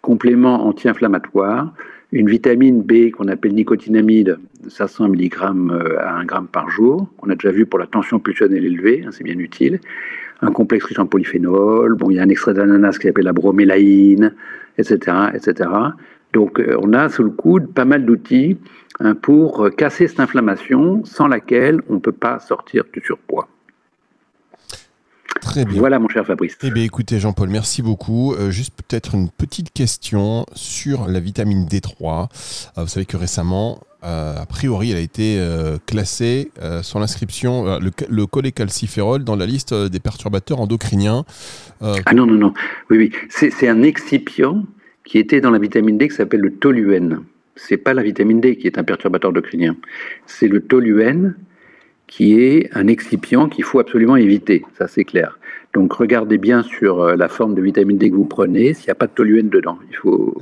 compléments 0.00 0.66
anti-inflammatoires. 0.66 1.72
Une 2.10 2.30
vitamine 2.30 2.82
B 2.82 3.10
qu'on 3.10 3.28
appelle 3.28 3.52
nicotinamide, 3.54 4.38
500 4.66 5.10
mg 5.10 5.34
euh, 5.70 5.98
à 5.98 6.16
1 6.16 6.22
g 6.22 6.28
par 6.50 6.70
jour, 6.70 7.06
qu'on 7.18 7.28
a 7.28 7.34
déjà 7.34 7.50
vu 7.50 7.66
pour 7.66 7.78
la 7.78 7.86
tension 7.86 8.18
pulsionnelle 8.18 8.64
élevée, 8.64 9.04
hein, 9.06 9.10
c'est 9.12 9.24
bien 9.24 9.38
utile 9.38 9.80
un 10.40 10.52
complexe 10.52 10.84
riche 10.84 10.98
en 10.98 11.06
polyphénol, 11.06 11.94
bon, 11.94 12.10
il 12.10 12.16
y 12.16 12.20
a 12.20 12.22
un 12.22 12.28
extrait 12.28 12.54
d'ananas 12.54 12.98
qui 12.98 13.08
s'appelle 13.08 13.24
la 13.24 13.32
bromélaïne, 13.32 14.34
etc., 14.78 15.16
etc. 15.34 15.70
Donc 16.32 16.62
on 16.80 16.92
a 16.92 17.08
sous 17.08 17.24
le 17.24 17.30
coude 17.30 17.72
pas 17.72 17.84
mal 17.84 18.04
d'outils 18.04 18.58
hein, 19.00 19.14
pour 19.14 19.70
casser 19.76 20.06
cette 20.06 20.20
inflammation 20.20 21.04
sans 21.04 21.26
laquelle 21.26 21.80
on 21.88 21.94
ne 21.94 21.98
peut 21.98 22.12
pas 22.12 22.38
sortir 22.38 22.84
du 22.92 23.00
surpoids. 23.00 23.48
Très 25.40 25.64
bien. 25.64 25.78
Voilà, 25.78 25.98
mon 25.98 26.08
cher 26.08 26.26
Fabrice. 26.26 26.56
Eh 26.62 26.70
bien, 26.70 26.84
écoutez, 26.84 27.18
Jean-Paul, 27.20 27.48
merci 27.48 27.82
beaucoup. 27.82 28.34
Euh, 28.34 28.50
juste 28.50 28.74
peut-être 28.74 29.14
une 29.14 29.30
petite 29.30 29.72
question 29.72 30.46
sur 30.54 31.08
la 31.08 31.20
vitamine 31.20 31.66
D3. 31.66 32.28
Euh, 32.76 32.82
vous 32.82 32.88
savez 32.88 33.06
que 33.06 33.16
récemment, 33.16 33.80
euh, 34.04 34.36
a 34.36 34.46
priori, 34.46 34.90
elle 34.90 34.96
a 34.96 35.00
été 35.00 35.40
classée 35.86 36.50
sur 36.82 37.00
l'inscription, 37.00 37.78
le, 37.78 37.90
le 38.08 38.26
cholécalciférol 38.26 39.24
dans 39.24 39.36
la 39.36 39.46
liste 39.46 39.74
des 39.74 40.00
perturbateurs 40.00 40.60
endocriniens. 40.60 41.24
Ah 41.80 42.14
non, 42.14 42.26
non, 42.26 42.34
non. 42.34 42.54
Oui, 42.90 42.98
oui. 42.98 43.12
C'est 43.28 43.68
un 43.68 43.82
excipient 43.82 44.64
qui 45.04 45.18
était 45.18 45.40
dans 45.40 45.50
la 45.50 45.58
vitamine 45.58 45.98
D 45.98 46.08
qui 46.08 46.14
s'appelle 46.14 46.40
le 46.40 46.54
toluène. 46.54 47.20
C'est 47.56 47.76
pas 47.76 47.94
la 47.94 48.02
vitamine 48.02 48.40
D 48.40 48.56
qui 48.56 48.66
est 48.66 48.78
un 48.78 48.84
perturbateur 48.84 49.30
endocrinien. 49.30 49.76
C'est 50.26 50.48
le 50.48 50.60
toluène 50.60 51.34
qui 52.08 52.40
est 52.40 52.68
un 52.72 52.88
excipient 52.88 53.48
qu'il 53.48 53.62
faut 53.62 53.78
absolument 53.78 54.16
éviter, 54.16 54.64
ça 54.76 54.88
c'est 54.88 55.04
clair. 55.04 55.38
Donc 55.74 55.92
regardez 55.92 56.38
bien 56.38 56.62
sur 56.62 57.02
euh, 57.02 57.14
la 57.14 57.28
forme 57.28 57.54
de 57.54 57.62
vitamine 57.62 57.98
D 57.98 58.10
que 58.10 58.16
vous 58.16 58.24
prenez, 58.24 58.74
s'il 58.74 58.86
n'y 58.86 58.92
a 58.92 58.94
pas 58.96 59.06
de 59.06 59.12
toluène 59.12 59.50
dedans. 59.50 59.78
Il 59.90 59.96
faut 59.96 60.34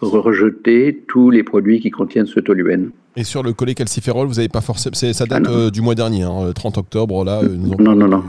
rejeter 0.00 1.04
tous 1.08 1.30
les 1.30 1.42
produits 1.42 1.80
qui 1.80 1.90
contiennent 1.90 2.26
ce 2.26 2.40
toluène. 2.40 2.90
Et 3.16 3.24
sur 3.24 3.42
le 3.42 3.52
cholécalciférol, 3.52 4.28
vous 4.28 4.34
n'avez 4.34 4.48
pas 4.48 4.60
forcément. 4.60 4.94
Ça 4.94 5.26
date 5.26 5.42
ah 5.46 5.50
euh, 5.50 5.70
du 5.70 5.80
mois 5.80 5.96
dernier, 5.96 6.22
hein, 6.22 6.46
le 6.46 6.54
30 6.54 6.78
octobre, 6.78 7.24
là. 7.24 7.42
non, 7.42 7.96
non, 7.96 8.06
non. 8.06 8.22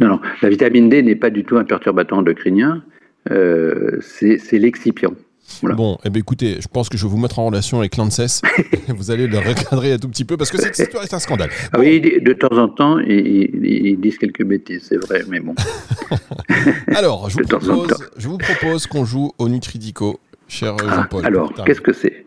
Non, 0.00 0.08
non. 0.08 0.20
La 0.40 0.48
vitamine 0.48 0.88
D 0.88 1.02
n'est 1.02 1.16
pas 1.16 1.28
du 1.28 1.44
tout 1.44 1.58
un 1.58 1.64
perturbateur 1.64 2.18
endocrinien, 2.18 2.82
euh, 3.30 3.98
c'est 4.00 4.58
l'excipient. 4.58 5.12
Bon, 5.62 5.98
eh 6.04 6.10
bien, 6.10 6.20
écoutez, 6.20 6.56
je 6.60 6.68
pense 6.68 6.88
que 6.88 6.96
je 6.96 7.04
vais 7.04 7.10
vous 7.10 7.18
mettre 7.18 7.38
en 7.38 7.46
relation 7.46 7.78
avec 7.78 7.96
l'ANSES. 7.96 8.42
vous 8.88 9.10
allez 9.10 9.26
le 9.26 9.38
recadrer 9.38 9.92
un 9.92 9.98
tout 9.98 10.08
petit 10.08 10.24
peu 10.24 10.36
parce 10.36 10.50
que 10.50 10.58
cette 10.58 10.78
histoire 10.78 11.04
est 11.04 11.14
un 11.14 11.18
scandale. 11.18 11.50
Ah 11.72 11.78
oui, 11.78 12.00
de 12.00 12.32
temps 12.32 12.56
en 12.56 12.68
temps, 12.68 12.98
ils, 12.98 13.98
disent 14.00 14.18
quelques 14.18 14.44
bêtises, 14.44 14.86
c'est 14.88 14.96
vrai, 14.96 15.22
mais 15.28 15.40
bon. 15.40 15.54
alors, 16.94 17.28
je 17.30 17.36
vous, 17.36 17.46
propose, 17.46 17.94
je 18.16 18.28
vous 18.28 18.38
propose 18.38 18.86
qu'on 18.86 19.04
joue 19.04 19.32
au 19.38 19.48
Nutridico, 19.48 20.20
cher 20.48 20.76
ah, 20.80 20.96
Jean-Paul. 20.96 21.26
alors, 21.26 21.52
qu'est-ce 21.64 21.80
que 21.80 21.92
c'est? 21.92 22.26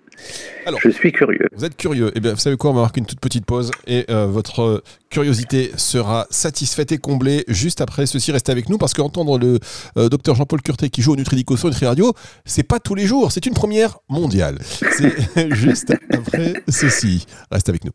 Alors, 0.65 0.79
je 0.79 0.89
suis 0.89 1.11
curieux. 1.11 1.47
Vous 1.55 1.65
êtes 1.65 1.75
curieux. 1.75 2.11
Eh 2.15 2.19
bien, 2.19 2.33
vous 2.33 2.39
savez 2.39 2.57
quoi 2.57 2.71
On 2.71 2.73
va 2.73 2.81
marquer 2.81 2.99
une 2.99 3.05
toute 3.05 3.19
petite 3.19 3.45
pause 3.45 3.71
et 3.85 4.05
euh, 4.09 4.27
votre 4.27 4.83
curiosité 5.09 5.71
sera 5.77 6.25
satisfaite 6.29 6.91
et 6.91 6.97
comblée 6.97 7.43
juste 7.47 7.81
après 7.81 8.05
ceci. 8.05 8.31
Restez 8.31 8.51
avec 8.51 8.69
nous 8.69 8.77
parce 8.77 8.93
qu'entendre 8.93 9.37
le 9.37 9.59
euh, 9.97 10.09
docteur 10.09 10.35
Jean-Paul 10.35 10.61
Curté 10.61 10.89
qui 10.89 11.01
joue 11.01 11.13
au 11.13 11.15
Nutridico 11.15 11.57
sur 11.57 11.67
Nutri 11.69 11.85
Radio, 11.85 12.13
c'est 12.45 12.63
pas 12.63 12.79
tous 12.79 12.95
les 12.95 13.05
jours. 13.05 13.31
C'est 13.31 13.45
une 13.45 13.53
première 13.53 13.99
mondiale. 14.09 14.59
C'est 14.63 15.51
juste 15.53 15.93
après 16.11 16.53
ceci. 16.69 17.25
Restez 17.51 17.71
avec 17.71 17.83
nous. 17.85 17.91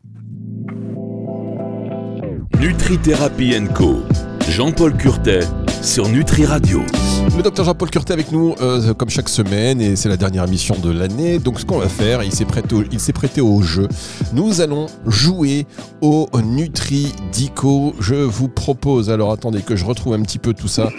Nutri 2.59 2.97
Thérapie 2.97 3.55
Co. 3.73 4.03
Jean-Paul 4.49 4.97
Curtet 4.97 5.41
sur 5.83 6.09
Nutri 6.09 6.43
Radio. 6.43 6.81
Le 7.37 7.43
docteur 7.43 7.65
Jean-Paul 7.65 7.89
Curtet 7.91 8.13
avec 8.13 8.31
nous, 8.31 8.55
euh, 8.61 8.95
comme 8.95 9.09
chaque 9.09 9.29
semaine, 9.29 9.79
et 9.79 9.95
c'est 9.95 10.09
la 10.09 10.17
dernière 10.17 10.45
émission 10.45 10.75
de 10.79 10.91
l'année. 10.91 11.37
Donc, 11.37 11.59
ce 11.59 11.65
qu'on 11.65 11.77
va 11.77 11.87
faire, 11.87 12.23
il 12.23 12.33
s'est 12.33 12.45
prêté, 12.45 12.73
au, 12.73 12.83
prêté 13.13 13.41
au 13.41 13.61
jeu. 13.61 13.87
Nous 14.33 14.59
allons 14.59 14.87
jouer 15.05 15.67
au 16.01 16.27
Nutri 16.43 17.13
Dico. 17.31 17.93
Je 17.99 18.15
vous 18.15 18.47
propose, 18.47 19.11
alors 19.11 19.31
attendez 19.31 19.61
que 19.61 19.75
je 19.75 19.85
retrouve 19.85 20.13
un 20.13 20.21
petit 20.23 20.39
peu 20.39 20.53
tout 20.53 20.67
ça. 20.67 20.89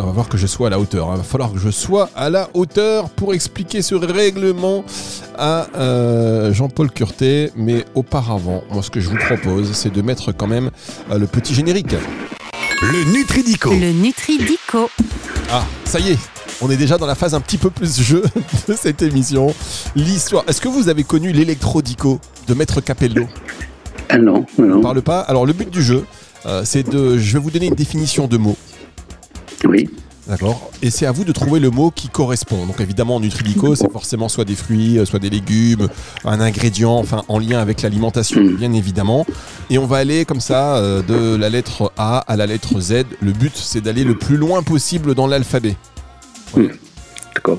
Va 0.00 0.06
falloir 0.08 0.28
que 0.28 0.38
je 0.38 0.46
sois 0.46 0.68
à 0.68 0.70
la 0.70 0.78
hauteur. 0.78 1.08
Il 1.12 1.18
va 1.18 1.22
falloir 1.22 1.52
que 1.52 1.58
je 1.58 1.70
sois 1.70 2.08
à 2.14 2.30
la 2.30 2.48
hauteur 2.54 3.10
pour 3.10 3.34
expliquer 3.34 3.82
ce 3.82 3.94
règlement 3.94 4.84
à 5.36 5.66
euh, 5.76 6.52
Jean-Paul 6.52 6.90
Curtet. 6.90 7.52
Mais 7.56 7.84
auparavant, 7.94 8.62
moi, 8.70 8.82
ce 8.82 8.90
que 8.90 9.00
je 9.00 9.08
vous 9.08 9.16
propose, 9.16 9.72
c'est 9.72 9.92
de 9.92 10.02
mettre 10.02 10.32
quand 10.32 10.46
même 10.46 10.70
euh, 11.10 11.18
le 11.18 11.26
petit 11.26 11.54
générique. 11.54 11.94
Le 12.82 13.12
Nutridico. 13.12 13.70
Le 13.70 13.92
Nutridico. 13.92 14.90
Ah, 15.50 15.64
ça 15.84 16.00
y 16.00 16.12
est, 16.12 16.18
on 16.60 16.70
est 16.70 16.76
déjà 16.76 16.96
dans 16.96 17.06
la 17.06 17.14
phase 17.14 17.34
un 17.34 17.40
petit 17.40 17.58
peu 17.58 17.70
plus 17.70 18.00
jeu 18.00 18.22
de 18.68 18.74
cette 18.74 19.02
émission. 19.02 19.54
L'histoire. 19.96 20.44
Est-ce 20.48 20.60
que 20.60 20.68
vous 20.68 20.88
avez 20.88 21.04
connu 21.04 21.32
l'électrodico 21.32 22.20
de 22.48 22.54
Maître 22.54 22.80
Capello? 22.80 23.26
Ah 24.08 24.18
non, 24.18 24.44
non. 24.58 24.78
On 24.78 24.80
parle 24.80 25.02
pas. 25.02 25.20
Alors 25.20 25.46
le 25.46 25.52
but 25.52 25.70
du 25.70 25.82
jeu, 25.82 26.04
euh, 26.46 26.62
c'est 26.64 26.82
de. 26.88 27.18
Je 27.18 27.32
vais 27.32 27.38
vous 27.38 27.50
donner 27.50 27.66
une 27.66 27.74
définition 27.74 28.26
de 28.26 28.36
mots. 28.36 28.56
Oui. 29.64 29.88
D'accord. 30.28 30.70
Et 30.82 30.90
c'est 30.90 31.06
à 31.06 31.12
vous 31.12 31.24
de 31.24 31.32
trouver 31.32 31.58
le 31.58 31.70
mot 31.70 31.90
qui 31.90 32.08
correspond. 32.08 32.64
Donc 32.66 32.80
évidemment, 32.80 33.18
Nutridico, 33.18 33.74
c'est 33.74 33.90
forcément 33.90 34.28
soit 34.28 34.44
des 34.44 34.54
fruits, 34.54 34.98
euh, 34.98 35.04
soit 35.04 35.18
des 35.18 35.30
légumes, 35.30 35.88
un 36.24 36.40
ingrédient, 36.40 36.96
enfin 36.96 37.24
en 37.26 37.40
lien 37.40 37.58
avec 37.58 37.82
l'alimentation, 37.82 38.40
mm. 38.40 38.56
bien 38.56 38.72
évidemment. 38.72 39.26
Et 39.68 39.78
on 39.78 39.86
va 39.86 39.96
aller 39.96 40.24
comme 40.24 40.40
ça 40.40 40.76
euh, 40.76 41.02
de 41.02 41.36
la 41.36 41.48
lettre 41.48 41.92
A 41.96 42.18
à 42.18 42.36
la 42.36 42.46
lettre 42.46 42.78
Z. 42.78 43.04
Le 43.20 43.32
but, 43.32 43.56
c'est 43.56 43.80
d'aller 43.80 44.04
le 44.04 44.16
plus 44.16 44.36
loin 44.36 44.62
possible 44.62 45.16
dans 45.16 45.26
l'alphabet. 45.26 45.76
Mm. 46.56 46.66
D'accord. 47.34 47.58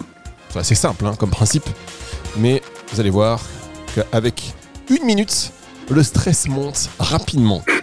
C'est 0.62 0.76
simple 0.76 1.06
hein, 1.06 1.16
comme 1.18 1.32
principe. 1.32 1.68
Mais 2.38 2.62
vous 2.92 3.00
allez 3.00 3.10
voir 3.10 3.42
qu'avec 3.94 4.54
une 4.89 5.06
minute, 5.06 5.52
le 5.89 6.04
stress 6.04 6.48
monte 6.48 6.89
rapidement. 7.00 7.63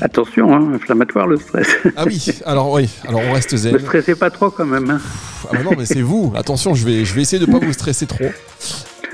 Attention, 0.00 0.52
hein, 0.54 0.72
inflammatoire 0.74 1.26
le 1.26 1.36
stress. 1.38 1.68
ah 1.96 2.04
oui, 2.06 2.26
alors 2.44 2.72
oui, 2.72 2.88
alors 3.06 3.20
on 3.28 3.32
reste 3.32 3.56
zen. 3.56 3.72
Ne 3.74 3.78
stressez 3.78 4.14
pas 4.14 4.30
trop 4.30 4.50
quand 4.50 4.66
même. 4.66 4.90
Hein. 4.90 5.00
Ah 5.44 5.52
bah 5.52 5.62
non, 5.64 5.72
mais 5.76 5.86
c'est 5.86 6.02
vous. 6.02 6.32
Attention, 6.36 6.74
je 6.74 6.84
vais, 6.84 7.04
je 7.04 7.14
vais 7.14 7.22
essayer 7.22 7.44
de 7.44 7.50
ne 7.50 7.58
pas 7.58 7.64
vous 7.64 7.72
stresser 7.72 8.06
trop. 8.06 8.24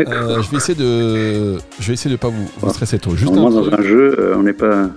Euh, 0.01 0.43
je 0.43 0.51
vais 0.51 0.57
essayer 0.57 0.79
de, 0.79 1.59
je 1.81 1.87
vais 1.89 1.95
essayer 1.95 2.11
de 2.11 2.21
pas 2.21 2.29
vous, 2.29 2.71
stresser 2.71 2.99
trop. 2.99 3.17
Juste 3.17 3.33
dans 3.33 3.73
un 3.73 3.83
jeu, 3.83 4.17
euh, 4.19 4.37
on 4.37 4.43
n'est 4.43 4.53
pas 4.53 4.91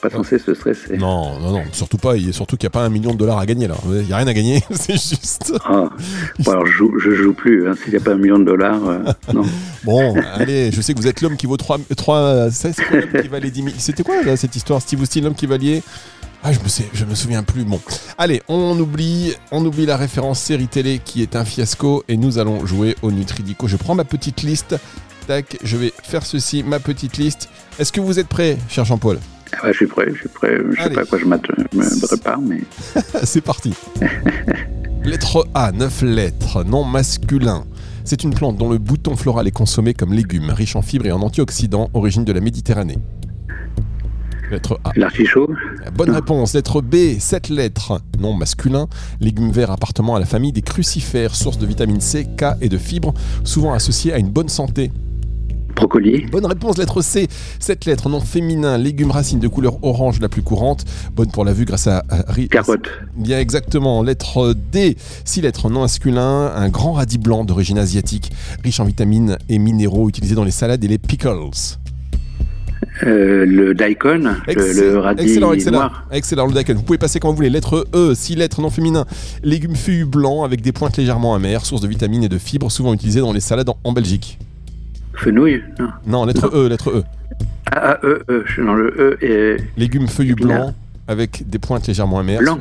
pas 0.00 0.10
censé 0.10 0.38
se 0.38 0.54
stresser. 0.54 0.96
Non, 0.96 1.38
non, 1.38 1.52
non, 1.52 1.62
surtout 1.72 1.98
pas. 1.98 2.14
Surtout 2.32 2.56
qu'il 2.56 2.66
n'y 2.66 2.70
a 2.72 2.78
pas 2.78 2.84
un 2.84 2.88
million 2.88 3.12
de 3.12 3.18
dollars 3.18 3.38
à 3.38 3.46
gagner 3.46 3.68
là. 3.68 3.76
Il 3.86 4.06
n'y 4.06 4.12
a 4.12 4.16
rien 4.16 4.26
à 4.26 4.34
gagner, 4.34 4.62
c'est 4.70 4.92
juste. 4.92 5.52
Ah. 5.64 5.90
Bon, 6.40 6.52
alors 6.52 6.66
je 6.66 6.72
joue, 6.72 6.92
joue 6.98 7.32
plus. 7.32 7.68
Hein. 7.68 7.74
S'il 7.82 7.92
n'y 7.92 7.98
a 7.98 8.00
pas 8.00 8.12
un 8.12 8.18
million 8.18 8.38
de 8.38 8.44
dollars, 8.44 8.88
euh, 8.88 9.02
non. 9.32 9.42
Bon, 9.84 10.14
allez, 10.34 10.72
je 10.72 10.80
sais 10.80 10.94
que 10.94 10.98
vous 10.98 11.06
êtes 11.06 11.20
l'homme 11.20 11.36
qui 11.36 11.46
vaut 11.46 11.56
3. 11.56 11.78
3 11.96 12.50
c'est 12.50 12.74
qui 13.22 13.28
valait 13.28 13.50
10 13.50 13.62
000. 13.62 13.74
C'était 13.78 14.02
quoi 14.02 14.22
là, 14.22 14.36
cette 14.36 14.56
histoire? 14.56 14.80
Steve 14.80 15.02
Austin, 15.02 15.20
l'homme 15.22 15.34
qui 15.34 15.46
valait. 15.46 15.82
Ah, 16.42 16.52
je 16.52 16.60
me, 16.60 16.68
sais, 16.68 16.88
je 16.94 17.04
me 17.04 17.14
souviens 17.14 17.42
plus. 17.42 17.64
Bon, 17.64 17.80
allez, 18.16 18.40
on 18.48 18.78
oublie, 18.80 19.34
on 19.52 19.64
oublie 19.64 19.84
la 19.84 19.98
référence 19.98 20.40
série 20.40 20.68
télé 20.68 20.98
qui 21.04 21.20
est 21.20 21.36
un 21.36 21.44
fiasco 21.44 22.02
et 22.08 22.16
nous 22.16 22.38
allons 22.38 22.64
jouer 22.64 22.96
au 23.02 23.10
Nutridico. 23.12 23.68
Je 23.68 23.76
prends 23.76 23.94
ma 23.94 24.04
petite 24.04 24.42
liste. 24.42 24.76
Tac, 25.26 25.58
je 25.62 25.76
vais 25.76 25.92
faire 26.02 26.24
ceci, 26.24 26.62
ma 26.62 26.80
petite 26.80 27.18
liste. 27.18 27.50
Est-ce 27.78 27.92
que 27.92 28.00
vous 28.00 28.18
êtes 28.18 28.28
prêt, 28.28 28.56
cher 28.70 28.86
Jean-Paul? 28.86 29.18
Je 29.66 29.72
suis 29.72 29.86
prêt, 29.86 30.06
je 30.12 30.18
suis 30.20 30.28
prêt. 30.28 30.56
Je 30.72 30.82
sais 30.82 30.90
pas 30.90 31.02
à 31.02 31.04
quoi 31.04 31.18
je 31.18 31.24
me 31.24 32.06
prépare, 32.06 32.40
mais. 32.40 32.60
C'est 33.24 33.40
parti. 33.40 33.74
Lettre 35.04 35.46
A, 35.54 35.72
9 35.72 36.02
lettres, 36.02 36.62
nom 36.62 36.84
masculin. 36.84 37.64
C'est 38.04 38.22
une 38.22 38.34
plante 38.34 38.58
dont 38.58 38.68
le 38.68 38.76
bouton 38.76 39.16
floral 39.16 39.46
est 39.46 39.52
consommé 39.52 39.94
comme 39.94 40.12
légume, 40.12 40.50
riche 40.50 40.76
en 40.76 40.82
fibres 40.82 41.06
et 41.06 41.12
en 41.12 41.22
antioxydants, 41.22 41.88
origine 41.94 42.24
de 42.24 42.32
la 42.32 42.40
Méditerranée. 42.40 42.98
Lettre 44.50 44.78
A. 44.84 44.90
L'artichaut 44.96 45.48
Bonne 45.94 46.10
réponse. 46.10 46.54
Lettre 46.54 46.82
B, 46.82 47.18
7 47.18 47.48
lettres. 47.48 48.02
Nom 48.18 48.34
masculin. 48.34 48.88
Légume 49.20 49.52
vert 49.52 49.70
appartenant 49.70 50.16
à 50.16 50.20
la 50.20 50.26
famille 50.26 50.52
des 50.52 50.62
crucifères, 50.62 51.34
source 51.34 51.56
de 51.58 51.66
vitamine 51.66 52.00
C, 52.00 52.24
K 52.36 52.56
et 52.60 52.68
de 52.68 52.76
fibres, 52.76 53.14
souvent 53.44 53.72
associée 53.72 54.12
à 54.12 54.18
une 54.18 54.30
bonne 54.30 54.48
santé. 54.48 54.90
Bonne 56.30 56.46
réponse, 56.46 56.78
lettre 56.78 57.02
C. 57.02 57.28
Cette 57.58 57.84
lettre, 57.84 58.08
nom 58.08 58.20
féminin, 58.20 58.78
légume 58.78 59.10
racine 59.10 59.40
de 59.40 59.48
couleur 59.48 59.82
orange 59.82 60.20
la 60.20 60.28
plus 60.28 60.42
courante. 60.42 60.84
Bonne 61.14 61.30
pour 61.30 61.44
la 61.44 61.52
vue 61.52 61.64
grâce 61.64 61.86
à. 61.86 62.04
Carotte. 62.50 62.88
Bien 63.16 63.38
exactement. 63.38 64.02
Lettre 64.02 64.54
D. 64.72 64.96
Six 65.24 65.40
lettres, 65.40 65.70
nom 65.70 65.80
masculin, 65.80 66.52
un 66.54 66.68
grand 66.68 66.92
radis 66.92 67.18
blanc 67.18 67.44
d'origine 67.44 67.78
asiatique, 67.78 68.30
riche 68.62 68.80
en 68.80 68.84
vitamines 68.84 69.36
et 69.48 69.58
minéraux, 69.58 70.08
utilisé 70.08 70.34
dans 70.34 70.44
les 70.44 70.50
salades 70.50 70.84
et 70.84 70.88
les 70.88 70.98
pickles. 70.98 71.50
Euh, 73.02 73.44
le 73.46 73.74
daikon, 73.74 74.34
le, 74.46 74.98
radis 74.98 75.22
excellent, 75.22 75.52
excellent, 75.52 75.90
Excellent, 76.10 76.46
le 76.46 76.52
daikon. 76.52 76.74
Vous 76.74 76.82
pouvez 76.82 76.98
passer 76.98 77.20
quand 77.20 77.30
vous 77.30 77.36
voulez. 77.36 77.50
Lettre 77.50 77.86
E, 77.94 78.14
six 78.14 78.36
lettres 78.36 78.60
non 78.60 78.70
féminin. 78.70 79.06
Légumes 79.42 79.76
feuillus 79.76 80.04
blancs 80.04 80.44
avec 80.44 80.60
des 80.60 80.72
pointes 80.72 80.96
légèrement 80.96 81.34
amères, 81.34 81.64
source 81.64 81.80
de 81.80 81.88
vitamines 81.88 82.24
et 82.24 82.28
de 82.28 82.38
fibres, 82.38 82.70
souvent 82.70 82.94
utilisées 82.94 83.20
dans 83.20 83.32
les 83.32 83.40
salades 83.40 83.70
en 83.84 83.92
Belgique. 83.92 84.38
Fenouil 85.14 85.62
Non. 85.78 85.88
Non, 86.06 86.24
lettre 86.24 86.50
E, 86.54 86.68
lettre 86.68 86.90
E. 86.90 87.04
Ah, 87.72 87.92
ah, 87.94 87.98
E, 88.04 88.22
E. 88.28 88.44
Je 88.46 88.52
suis 88.52 88.64
dans 88.64 88.74
le 88.74 88.88
E 88.98 89.18
et. 89.24 89.56
Légumes 89.76 90.08
feuillus 90.08 90.34
blancs 90.34 90.74
avec 91.08 91.48
des 91.48 91.58
pointes 91.58 91.86
légèrement 91.86 92.18
amères. 92.18 92.40
Blanc 92.40 92.58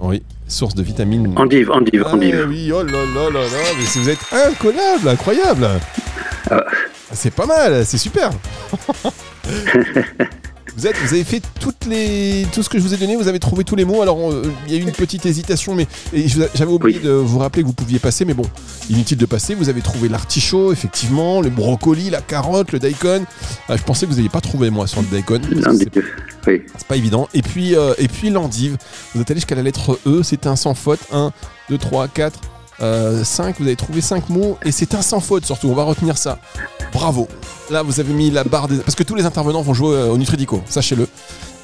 Oui, 0.00 0.22
source 0.48 0.74
de 0.74 0.82
vitamines. 0.82 1.32
Endive, 1.36 1.70
endive, 1.70 2.04
ah, 2.06 2.14
endive. 2.14 2.46
oui, 2.48 2.72
oh 2.72 2.82
là 2.82 2.92
là 2.92 3.30
là 3.32 3.40
là, 3.40 3.58
mais 3.78 3.84
vous 4.02 4.08
êtes 4.08 4.24
incollable, 4.32 5.08
incroyable. 5.08 5.68
Ah. 6.50 6.64
C'est 7.12 7.34
pas 7.34 7.46
mal, 7.46 7.84
c'est 7.84 7.98
super. 7.98 8.30
Vous, 10.80 10.86
êtes, 10.86 10.96
vous 10.96 11.12
avez 11.12 11.24
fait 11.24 11.42
toutes 11.60 11.84
les, 11.84 12.46
tout 12.54 12.62
ce 12.62 12.70
que 12.70 12.78
je 12.78 12.82
vous 12.82 12.94
ai 12.94 12.96
donné, 12.96 13.14
vous 13.14 13.28
avez 13.28 13.38
trouvé 13.38 13.64
tous 13.64 13.76
les 13.76 13.84
mots. 13.84 14.00
Alors, 14.00 14.32
euh, 14.32 14.50
il 14.66 14.72
y 14.72 14.76
a 14.76 14.78
eu 14.78 14.82
une 14.82 14.92
petite 14.92 15.26
hésitation, 15.26 15.74
mais 15.74 15.86
j'avais 16.54 16.72
oublié 16.72 16.98
de 17.00 17.10
vous 17.10 17.38
rappeler 17.38 17.60
que 17.60 17.66
vous 17.66 17.74
pouviez 17.74 17.98
passer, 17.98 18.24
mais 18.24 18.32
bon, 18.32 18.46
inutile 18.88 19.18
de 19.18 19.26
passer. 19.26 19.54
Vous 19.54 19.68
avez 19.68 19.82
trouvé 19.82 20.08
l'artichaut, 20.08 20.72
effectivement, 20.72 21.42
le 21.42 21.50
brocoli, 21.50 22.08
la 22.08 22.22
carotte, 22.22 22.72
le 22.72 22.78
daikon. 22.78 23.26
Ah, 23.68 23.76
je 23.76 23.82
pensais 23.82 24.06
que 24.06 24.10
vous 24.10 24.16
n'alliez 24.16 24.30
pas 24.30 24.40
trouvé 24.40 24.70
moi 24.70 24.86
sur 24.86 25.02
le 25.02 25.08
daikon. 25.08 25.42
C'est 26.78 26.86
pas 26.88 26.96
évident. 26.96 27.28
Et 27.34 27.42
puis, 27.42 27.76
euh, 27.76 27.92
et 27.98 28.08
puis 28.08 28.30
l'endive. 28.30 28.78
Vous 29.14 29.20
êtes 29.20 29.30
allé 29.30 29.40
jusqu'à 29.40 29.56
la 29.56 29.62
lettre 29.62 29.98
E, 30.06 30.22
c'est 30.22 30.46
un 30.46 30.56
sans 30.56 30.72
faute. 30.72 31.00
1, 31.12 31.30
2, 31.68 31.76
3, 31.76 32.08
4, 32.08 32.40
5. 32.80 33.56
Vous 33.58 33.66
avez 33.66 33.76
trouvé 33.76 34.00
5 34.00 34.28
mots 34.30 34.58
et 34.64 34.72
c'est 34.72 34.94
un 34.94 35.02
sans 35.02 35.20
faute 35.20 35.44
surtout. 35.44 35.68
On 35.68 35.74
va 35.74 35.84
retenir 35.84 36.16
ça. 36.18 36.38
Bravo. 36.92 37.28
Là, 37.70 37.82
vous 37.82 38.00
avez 38.00 38.12
mis 38.12 38.30
la 38.30 38.44
barre 38.44 38.68
des... 38.68 38.78
Parce 38.78 38.94
que 38.94 39.02
tous 39.02 39.14
les 39.14 39.24
intervenants 39.24 39.62
vont 39.62 39.74
jouer 39.74 39.94
euh, 39.94 40.08
au 40.08 40.18
Nutridico, 40.18 40.62
sachez-le. 40.66 41.06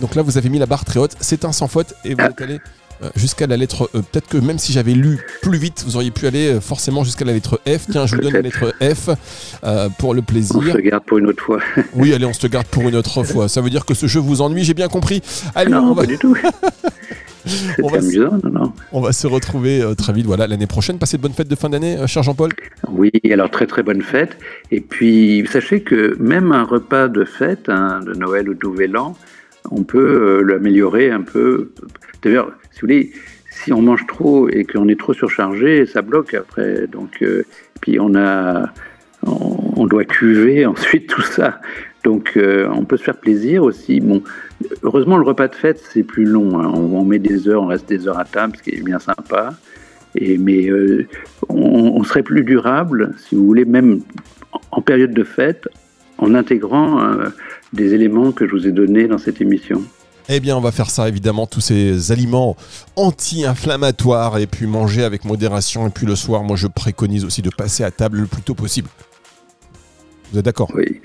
Donc 0.00 0.14
là, 0.14 0.22
vous 0.22 0.38
avez 0.38 0.48
mis 0.48 0.58
la 0.58 0.66
barre 0.66 0.84
très 0.84 1.00
haute. 1.00 1.16
C'est 1.20 1.44
un 1.44 1.52
sans 1.52 1.68
faute 1.68 1.94
et 2.04 2.14
vous 2.14 2.20
êtes 2.20 2.40
allé 2.40 2.60
euh, 3.02 3.10
jusqu'à 3.16 3.46
la 3.46 3.56
lettre 3.56 3.90
E. 3.94 4.02
Peut-être 4.02 4.28
que 4.28 4.36
même 4.36 4.58
si 4.58 4.72
j'avais 4.72 4.92
lu 4.92 5.18
plus 5.42 5.58
vite, 5.58 5.82
vous 5.84 5.96
auriez 5.96 6.12
pu 6.12 6.26
aller 6.26 6.54
euh, 6.54 6.60
forcément 6.60 7.02
jusqu'à 7.02 7.24
la 7.24 7.32
lettre 7.32 7.60
F. 7.66 7.86
Tiens, 7.90 8.06
je 8.06 8.14
vous 8.14 8.22
donne 8.22 8.34
la 8.34 8.42
lettre 8.42 8.72
F 8.80 9.10
pour 9.98 10.14
le 10.14 10.22
plaisir. 10.22 10.56
On 10.56 10.62
se 10.62 10.78
garde 10.78 11.04
pour 11.04 11.18
une 11.18 11.26
autre 11.26 11.42
fois. 11.42 11.58
oui, 11.94 12.14
allez, 12.14 12.26
on 12.26 12.32
se 12.32 12.46
garde 12.46 12.66
pour 12.66 12.88
une 12.88 12.94
autre 12.94 13.24
fois. 13.24 13.48
Ça 13.48 13.60
veut 13.60 13.70
dire 13.70 13.84
que 13.84 13.94
ce 13.94 14.06
jeu 14.06 14.20
vous 14.20 14.42
ennuie, 14.42 14.64
j'ai 14.64 14.74
bien 14.74 14.88
compris. 14.88 15.22
Allez, 15.54 15.70
non, 15.72 15.90
on 15.90 15.94
va... 15.94 16.02
pas 16.02 16.06
du 16.06 16.18
tout. 16.18 16.36
on 17.82 17.88
va, 17.88 17.98
amusant, 17.98 18.38
non, 18.44 18.50
non. 18.50 18.72
on 18.92 19.00
va 19.00 19.12
se 19.12 19.26
retrouver 19.26 19.82
très 19.96 20.12
vite 20.12 20.26
voilà, 20.26 20.46
l'année 20.46 20.66
prochaine. 20.66 20.98
Passez 20.98 21.16
de 21.16 21.22
bonnes 21.22 21.32
fêtes 21.32 21.48
de 21.48 21.54
fin 21.54 21.68
d'année, 21.68 21.96
cher 22.06 22.22
Jean-Paul. 22.22 22.50
Oui, 22.88 23.10
alors 23.30 23.50
très 23.50 23.66
très 23.66 23.82
bonne 23.82 24.02
fête. 24.02 24.36
Et 24.70 24.80
puis, 24.80 25.46
sachez 25.50 25.80
que 25.80 26.16
même 26.18 26.52
un 26.52 26.64
repas 26.64 27.08
de 27.08 27.24
fête, 27.24 27.68
hein, 27.68 28.00
de 28.04 28.14
Noël 28.14 28.48
ou 28.48 28.54
de 28.54 28.66
Nouvel 28.66 28.96
An, 28.96 29.16
on 29.70 29.82
peut 29.82 30.42
l'améliorer 30.42 31.10
un 31.10 31.22
peu. 31.22 31.70
D'ailleurs, 32.22 32.52
si 32.72 32.80
vous 32.80 32.86
voulez, 32.86 33.12
si 33.64 33.72
on 33.72 33.82
mange 33.82 34.06
trop 34.06 34.48
et 34.48 34.64
qu'on 34.64 34.88
est 34.88 34.98
trop 34.98 35.14
surchargé, 35.14 35.86
ça 35.86 36.02
bloque 36.02 36.34
après. 36.34 36.86
Donc, 36.86 37.22
euh, 37.22 37.44
puis 37.80 37.98
on 37.98 38.14
a, 38.14 38.72
on, 39.22 39.86
doit 39.86 40.04
cuver 40.04 40.66
ensuite 40.66 41.08
tout 41.08 41.22
ça. 41.22 41.60
Donc, 42.04 42.32
euh, 42.36 42.68
on 42.72 42.84
peut 42.84 42.96
se 42.96 43.04
faire 43.04 43.16
plaisir 43.16 43.62
aussi. 43.62 44.00
Bon, 44.00 44.22
heureusement, 44.82 45.16
le 45.16 45.24
repas 45.24 45.48
de 45.48 45.54
fête 45.54 45.82
c'est 45.92 46.02
plus 46.02 46.24
long. 46.24 46.58
Hein. 46.58 46.70
On, 46.74 47.04
met 47.04 47.18
des 47.18 47.48
heures, 47.48 47.62
on 47.62 47.66
reste 47.66 47.88
des 47.88 48.08
heures 48.08 48.18
à 48.18 48.24
table, 48.24 48.56
ce 48.56 48.62
qui 48.62 48.76
est 48.76 48.82
bien 48.82 48.98
sympa. 48.98 49.54
Et, 50.14 50.38
mais 50.38 50.68
euh, 50.68 51.06
on, 51.48 52.02
serait 52.04 52.22
plus 52.22 52.42
durable, 52.42 53.14
si 53.18 53.34
vous 53.34 53.44
voulez, 53.44 53.64
même 53.64 54.00
en 54.70 54.80
période 54.80 55.12
de 55.12 55.24
fête, 55.24 55.68
en 56.18 56.34
intégrant 56.34 57.02
des 57.74 57.92
éléments 57.92 58.32
que 58.32 58.46
je 58.46 58.52
vous 58.52 58.66
ai 58.66 58.72
donnés 58.72 59.08
dans 59.08 59.18
cette 59.18 59.42
émission. 59.42 59.82
Eh 60.28 60.40
bien, 60.40 60.56
on 60.56 60.60
va 60.60 60.72
faire 60.72 60.90
ça 60.90 61.08
évidemment, 61.08 61.46
tous 61.46 61.60
ces 61.60 62.10
aliments 62.10 62.56
anti-inflammatoires 62.96 64.38
et 64.38 64.48
puis 64.48 64.66
manger 64.66 65.04
avec 65.04 65.24
modération. 65.24 65.86
Et 65.86 65.90
puis 65.90 66.06
le 66.06 66.16
soir, 66.16 66.42
moi 66.42 66.56
je 66.56 66.66
préconise 66.66 67.24
aussi 67.24 67.42
de 67.42 67.50
passer 67.50 67.84
à 67.84 67.92
table 67.92 68.18
le 68.18 68.26
plus 68.26 68.42
tôt 68.42 68.54
possible. 68.54 68.88
Vous 70.32 70.38
êtes 70.38 70.44
d'accord 70.44 70.70
Oui. 70.74 71.00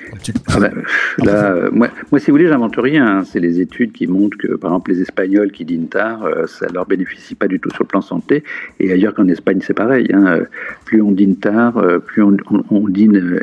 Ah 0.47 0.59
ben, 0.59 0.73
là, 1.19 1.53
euh, 1.53 1.69
moi, 1.71 1.89
si 2.17 2.27
vous 2.27 2.37
voulez, 2.37 2.47
j'invente 2.47 2.75
rien. 2.77 3.05
Hein. 3.05 3.23
C'est 3.23 3.39
les 3.39 3.59
études 3.59 3.91
qui 3.91 4.07
montrent 4.07 4.37
que, 4.37 4.55
par 4.55 4.71
exemple, 4.71 4.91
les 4.91 5.01
Espagnols 5.01 5.51
qui 5.51 5.65
dînent 5.65 5.89
tard, 5.89 6.23
euh, 6.23 6.47
ça 6.47 6.67
leur 6.73 6.85
bénéficie 6.85 7.35
pas 7.35 7.47
du 7.47 7.59
tout 7.59 7.69
sur 7.69 7.83
le 7.83 7.87
plan 7.87 8.01
santé. 8.01 8.43
Et 8.79 8.91
ailleurs 8.91 9.13
qu'en 9.13 9.27
Espagne, 9.27 9.59
c'est 9.61 9.73
pareil. 9.73 10.07
Hein. 10.13 10.41
Plus 10.85 11.01
on 11.01 11.11
dîne 11.11 11.37
tard, 11.37 11.77
euh, 11.77 11.99
plus 11.99 12.23
on, 12.23 12.87
dîne 12.87 13.39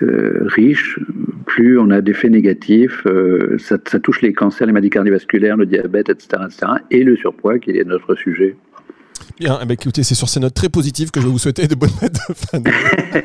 riche, 0.00 0.98
plus 1.46 1.78
on 1.78 1.90
a 1.90 2.00
d'effets 2.00 2.30
négatifs. 2.30 3.06
Ça, 3.58 3.78
touche 3.78 4.22
les 4.22 4.32
cancers, 4.32 4.66
les 4.66 4.72
maladies 4.72 4.90
cardiovasculaires, 4.90 5.56
le 5.56 5.66
diabète, 5.66 6.08
etc., 6.08 6.42
etc. 6.46 6.72
Et 6.90 7.04
le 7.04 7.16
surpoids, 7.16 7.58
qui 7.58 7.70
est 7.70 7.84
notre 7.84 8.14
sujet. 8.14 8.56
Bien, 9.38 9.58
eh 9.62 9.66
ben, 9.66 9.74
écoutez, 9.74 10.02
c'est 10.02 10.14
sur 10.14 10.28
ces 10.28 10.40
notes 10.40 10.54
très 10.54 10.68
positives 10.68 11.10
que 11.10 11.20
je 11.20 11.26
vais 11.26 11.32
vous 11.32 11.38
souhaiter 11.38 11.66
de 11.68 11.74
bonnes 11.74 11.90
fêtes 11.90 12.18
de 12.28 12.34
fin 12.34 12.58
d'année. 12.58 12.76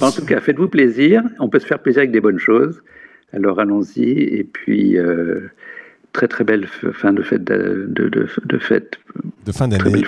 en 0.00 0.10
tout 0.10 0.24
cas, 0.24 0.40
faites-vous 0.40 0.68
plaisir. 0.68 1.22
On 1.38 1.48
peut 1.48 1.58
se 1.58 1.66
faire 1.66 1.80
plaisir 1.80 2.00
avec 2.00 2.12
des 2.12 2.20
bonnes 2.20 2.38
choses. 2.38 2.82
Alors 3.32 3.60
allons-y. 3.60 4.10
Et 4.10 4.44
puis, 4.44 4.98
euh, 4.98 5.48
très 6.12 6.28
très 6.28 6.44
belle 6.44 6.66
fin 6.92 7.12
de 7.12 7.22
fête 7.22 7.44
de, 7.44 7.86
de, 7.88 8.08
de, 8.08 8.58
fête. 8.58 8.98
De 9.46 9.52
fin 9.52 9.68
d'année. 9.68 10.02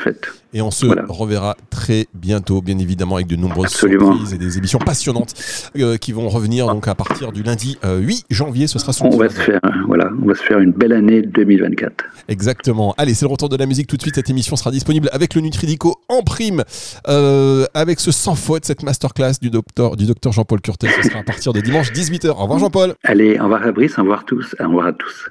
Et 0.52 0.60
on 0.60 0.70
se 0.70 0.86
reverra 1.08 1.56
très 1.70 2.06
bientôt, 2.14 2.60
bien 2.60 2.78
évidemment, 2.78 3.16
avec 3.16 3.26
de 3.26 3.36
nombreuses 3.36 3.70
surprises 3.70 4.32
et 4.32 4.38
des 4.38 4.58
émissions 4.58 4.78
passionnantes 4.78 5.34
euh, 5.78 5.96
qui 5.96 6.12
vont 6.12 6.28
revenir 6.28 6.66
donc 6.66 6.86
à 6.88 6.94
partir 6.94 7.32
du 7.32 7.42
lundi 7.42 7.78
8 7.82 7.84
euh, 7.84 8.12
janvier. 8.30 8.66
Ce 8.66 8.78
sera 8.78 8.92
son. 8.92 9.06
On 9.06 9.16
va 9.16 9.28
se 9.28 9.40
faire, 9.40 9.60
voilà, 9.86 10.10
on 10.22 10.26
va 10.26 10.34
se 10.34 10.42
faire 10.42 10.58
une 10.58 10.72
belle 10.72 10.92
année 10.92 11.22
2024. 11.22 12.04
Exactement. 12.28 12.94
Allez, 12.98 13.14
c'est 13.14 13.24
le 13.24 13.32
retour 13.32 13.48
de 13.48 13.56
la 13.56 13.66
musique 13.66 13.86
tout 13.86 13.96
de 13.96 14.02
suite. 14.02 14.14
Cette 14.14 14.30
émission 14.30 14.56
sera 14.56 14.70
disponible 14.70 15.08
avec 15.12 15.34
le 15.34 15.40
Nutridico 15.40 15.96
en 16.08 16.22
prime, 16.22 16.62
euh, 17.08 17.64
avec 17.74 18.00
ce 18.00 18.12
sans 18.12 18.34
faute, 18.34 18.64
cette 18.64 18.82
masterclass 18.82 19.34
du 19.40 19.50
docteur, 19.50 19.96
du 19.96 20.06
docteur 20.06 20.32
Jean-Paul 20.32 20.60
Curtet. 20.60 20.88
Ce 20.88 21.08
sera 21.08 21.20
à 21.20 21.24
partir 21.24 21.52
de 21.52 21.60
dimanche 21.60 21.92
18h. 21.92 22.28
Au 22.28 22.34
revoir 22.34 22.58
Jean-Paul. 22.58 22.94
Allez, 23.04 23.38
au 23.38 23.44
revoir 23.44 23.62
Fabrice, 23.62 23.98
au 23.98 24.02
revoir 24.02 24.24
tous, 24.24 24.54
au 24.60 24.64
revoir 24.64 24.86
à 24.88 24.92
tous. 24.92 25.30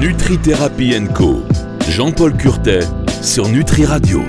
Nutri 0.00 0.38
Thérapie 0.38 0.94
Co. 1.14 1.42
Jean-Paul 1.88 2.36
Curtet 2.36 2.80
sur 3.22 3.48
Nutri 3.48 3.84
Radio. 3.84 4.22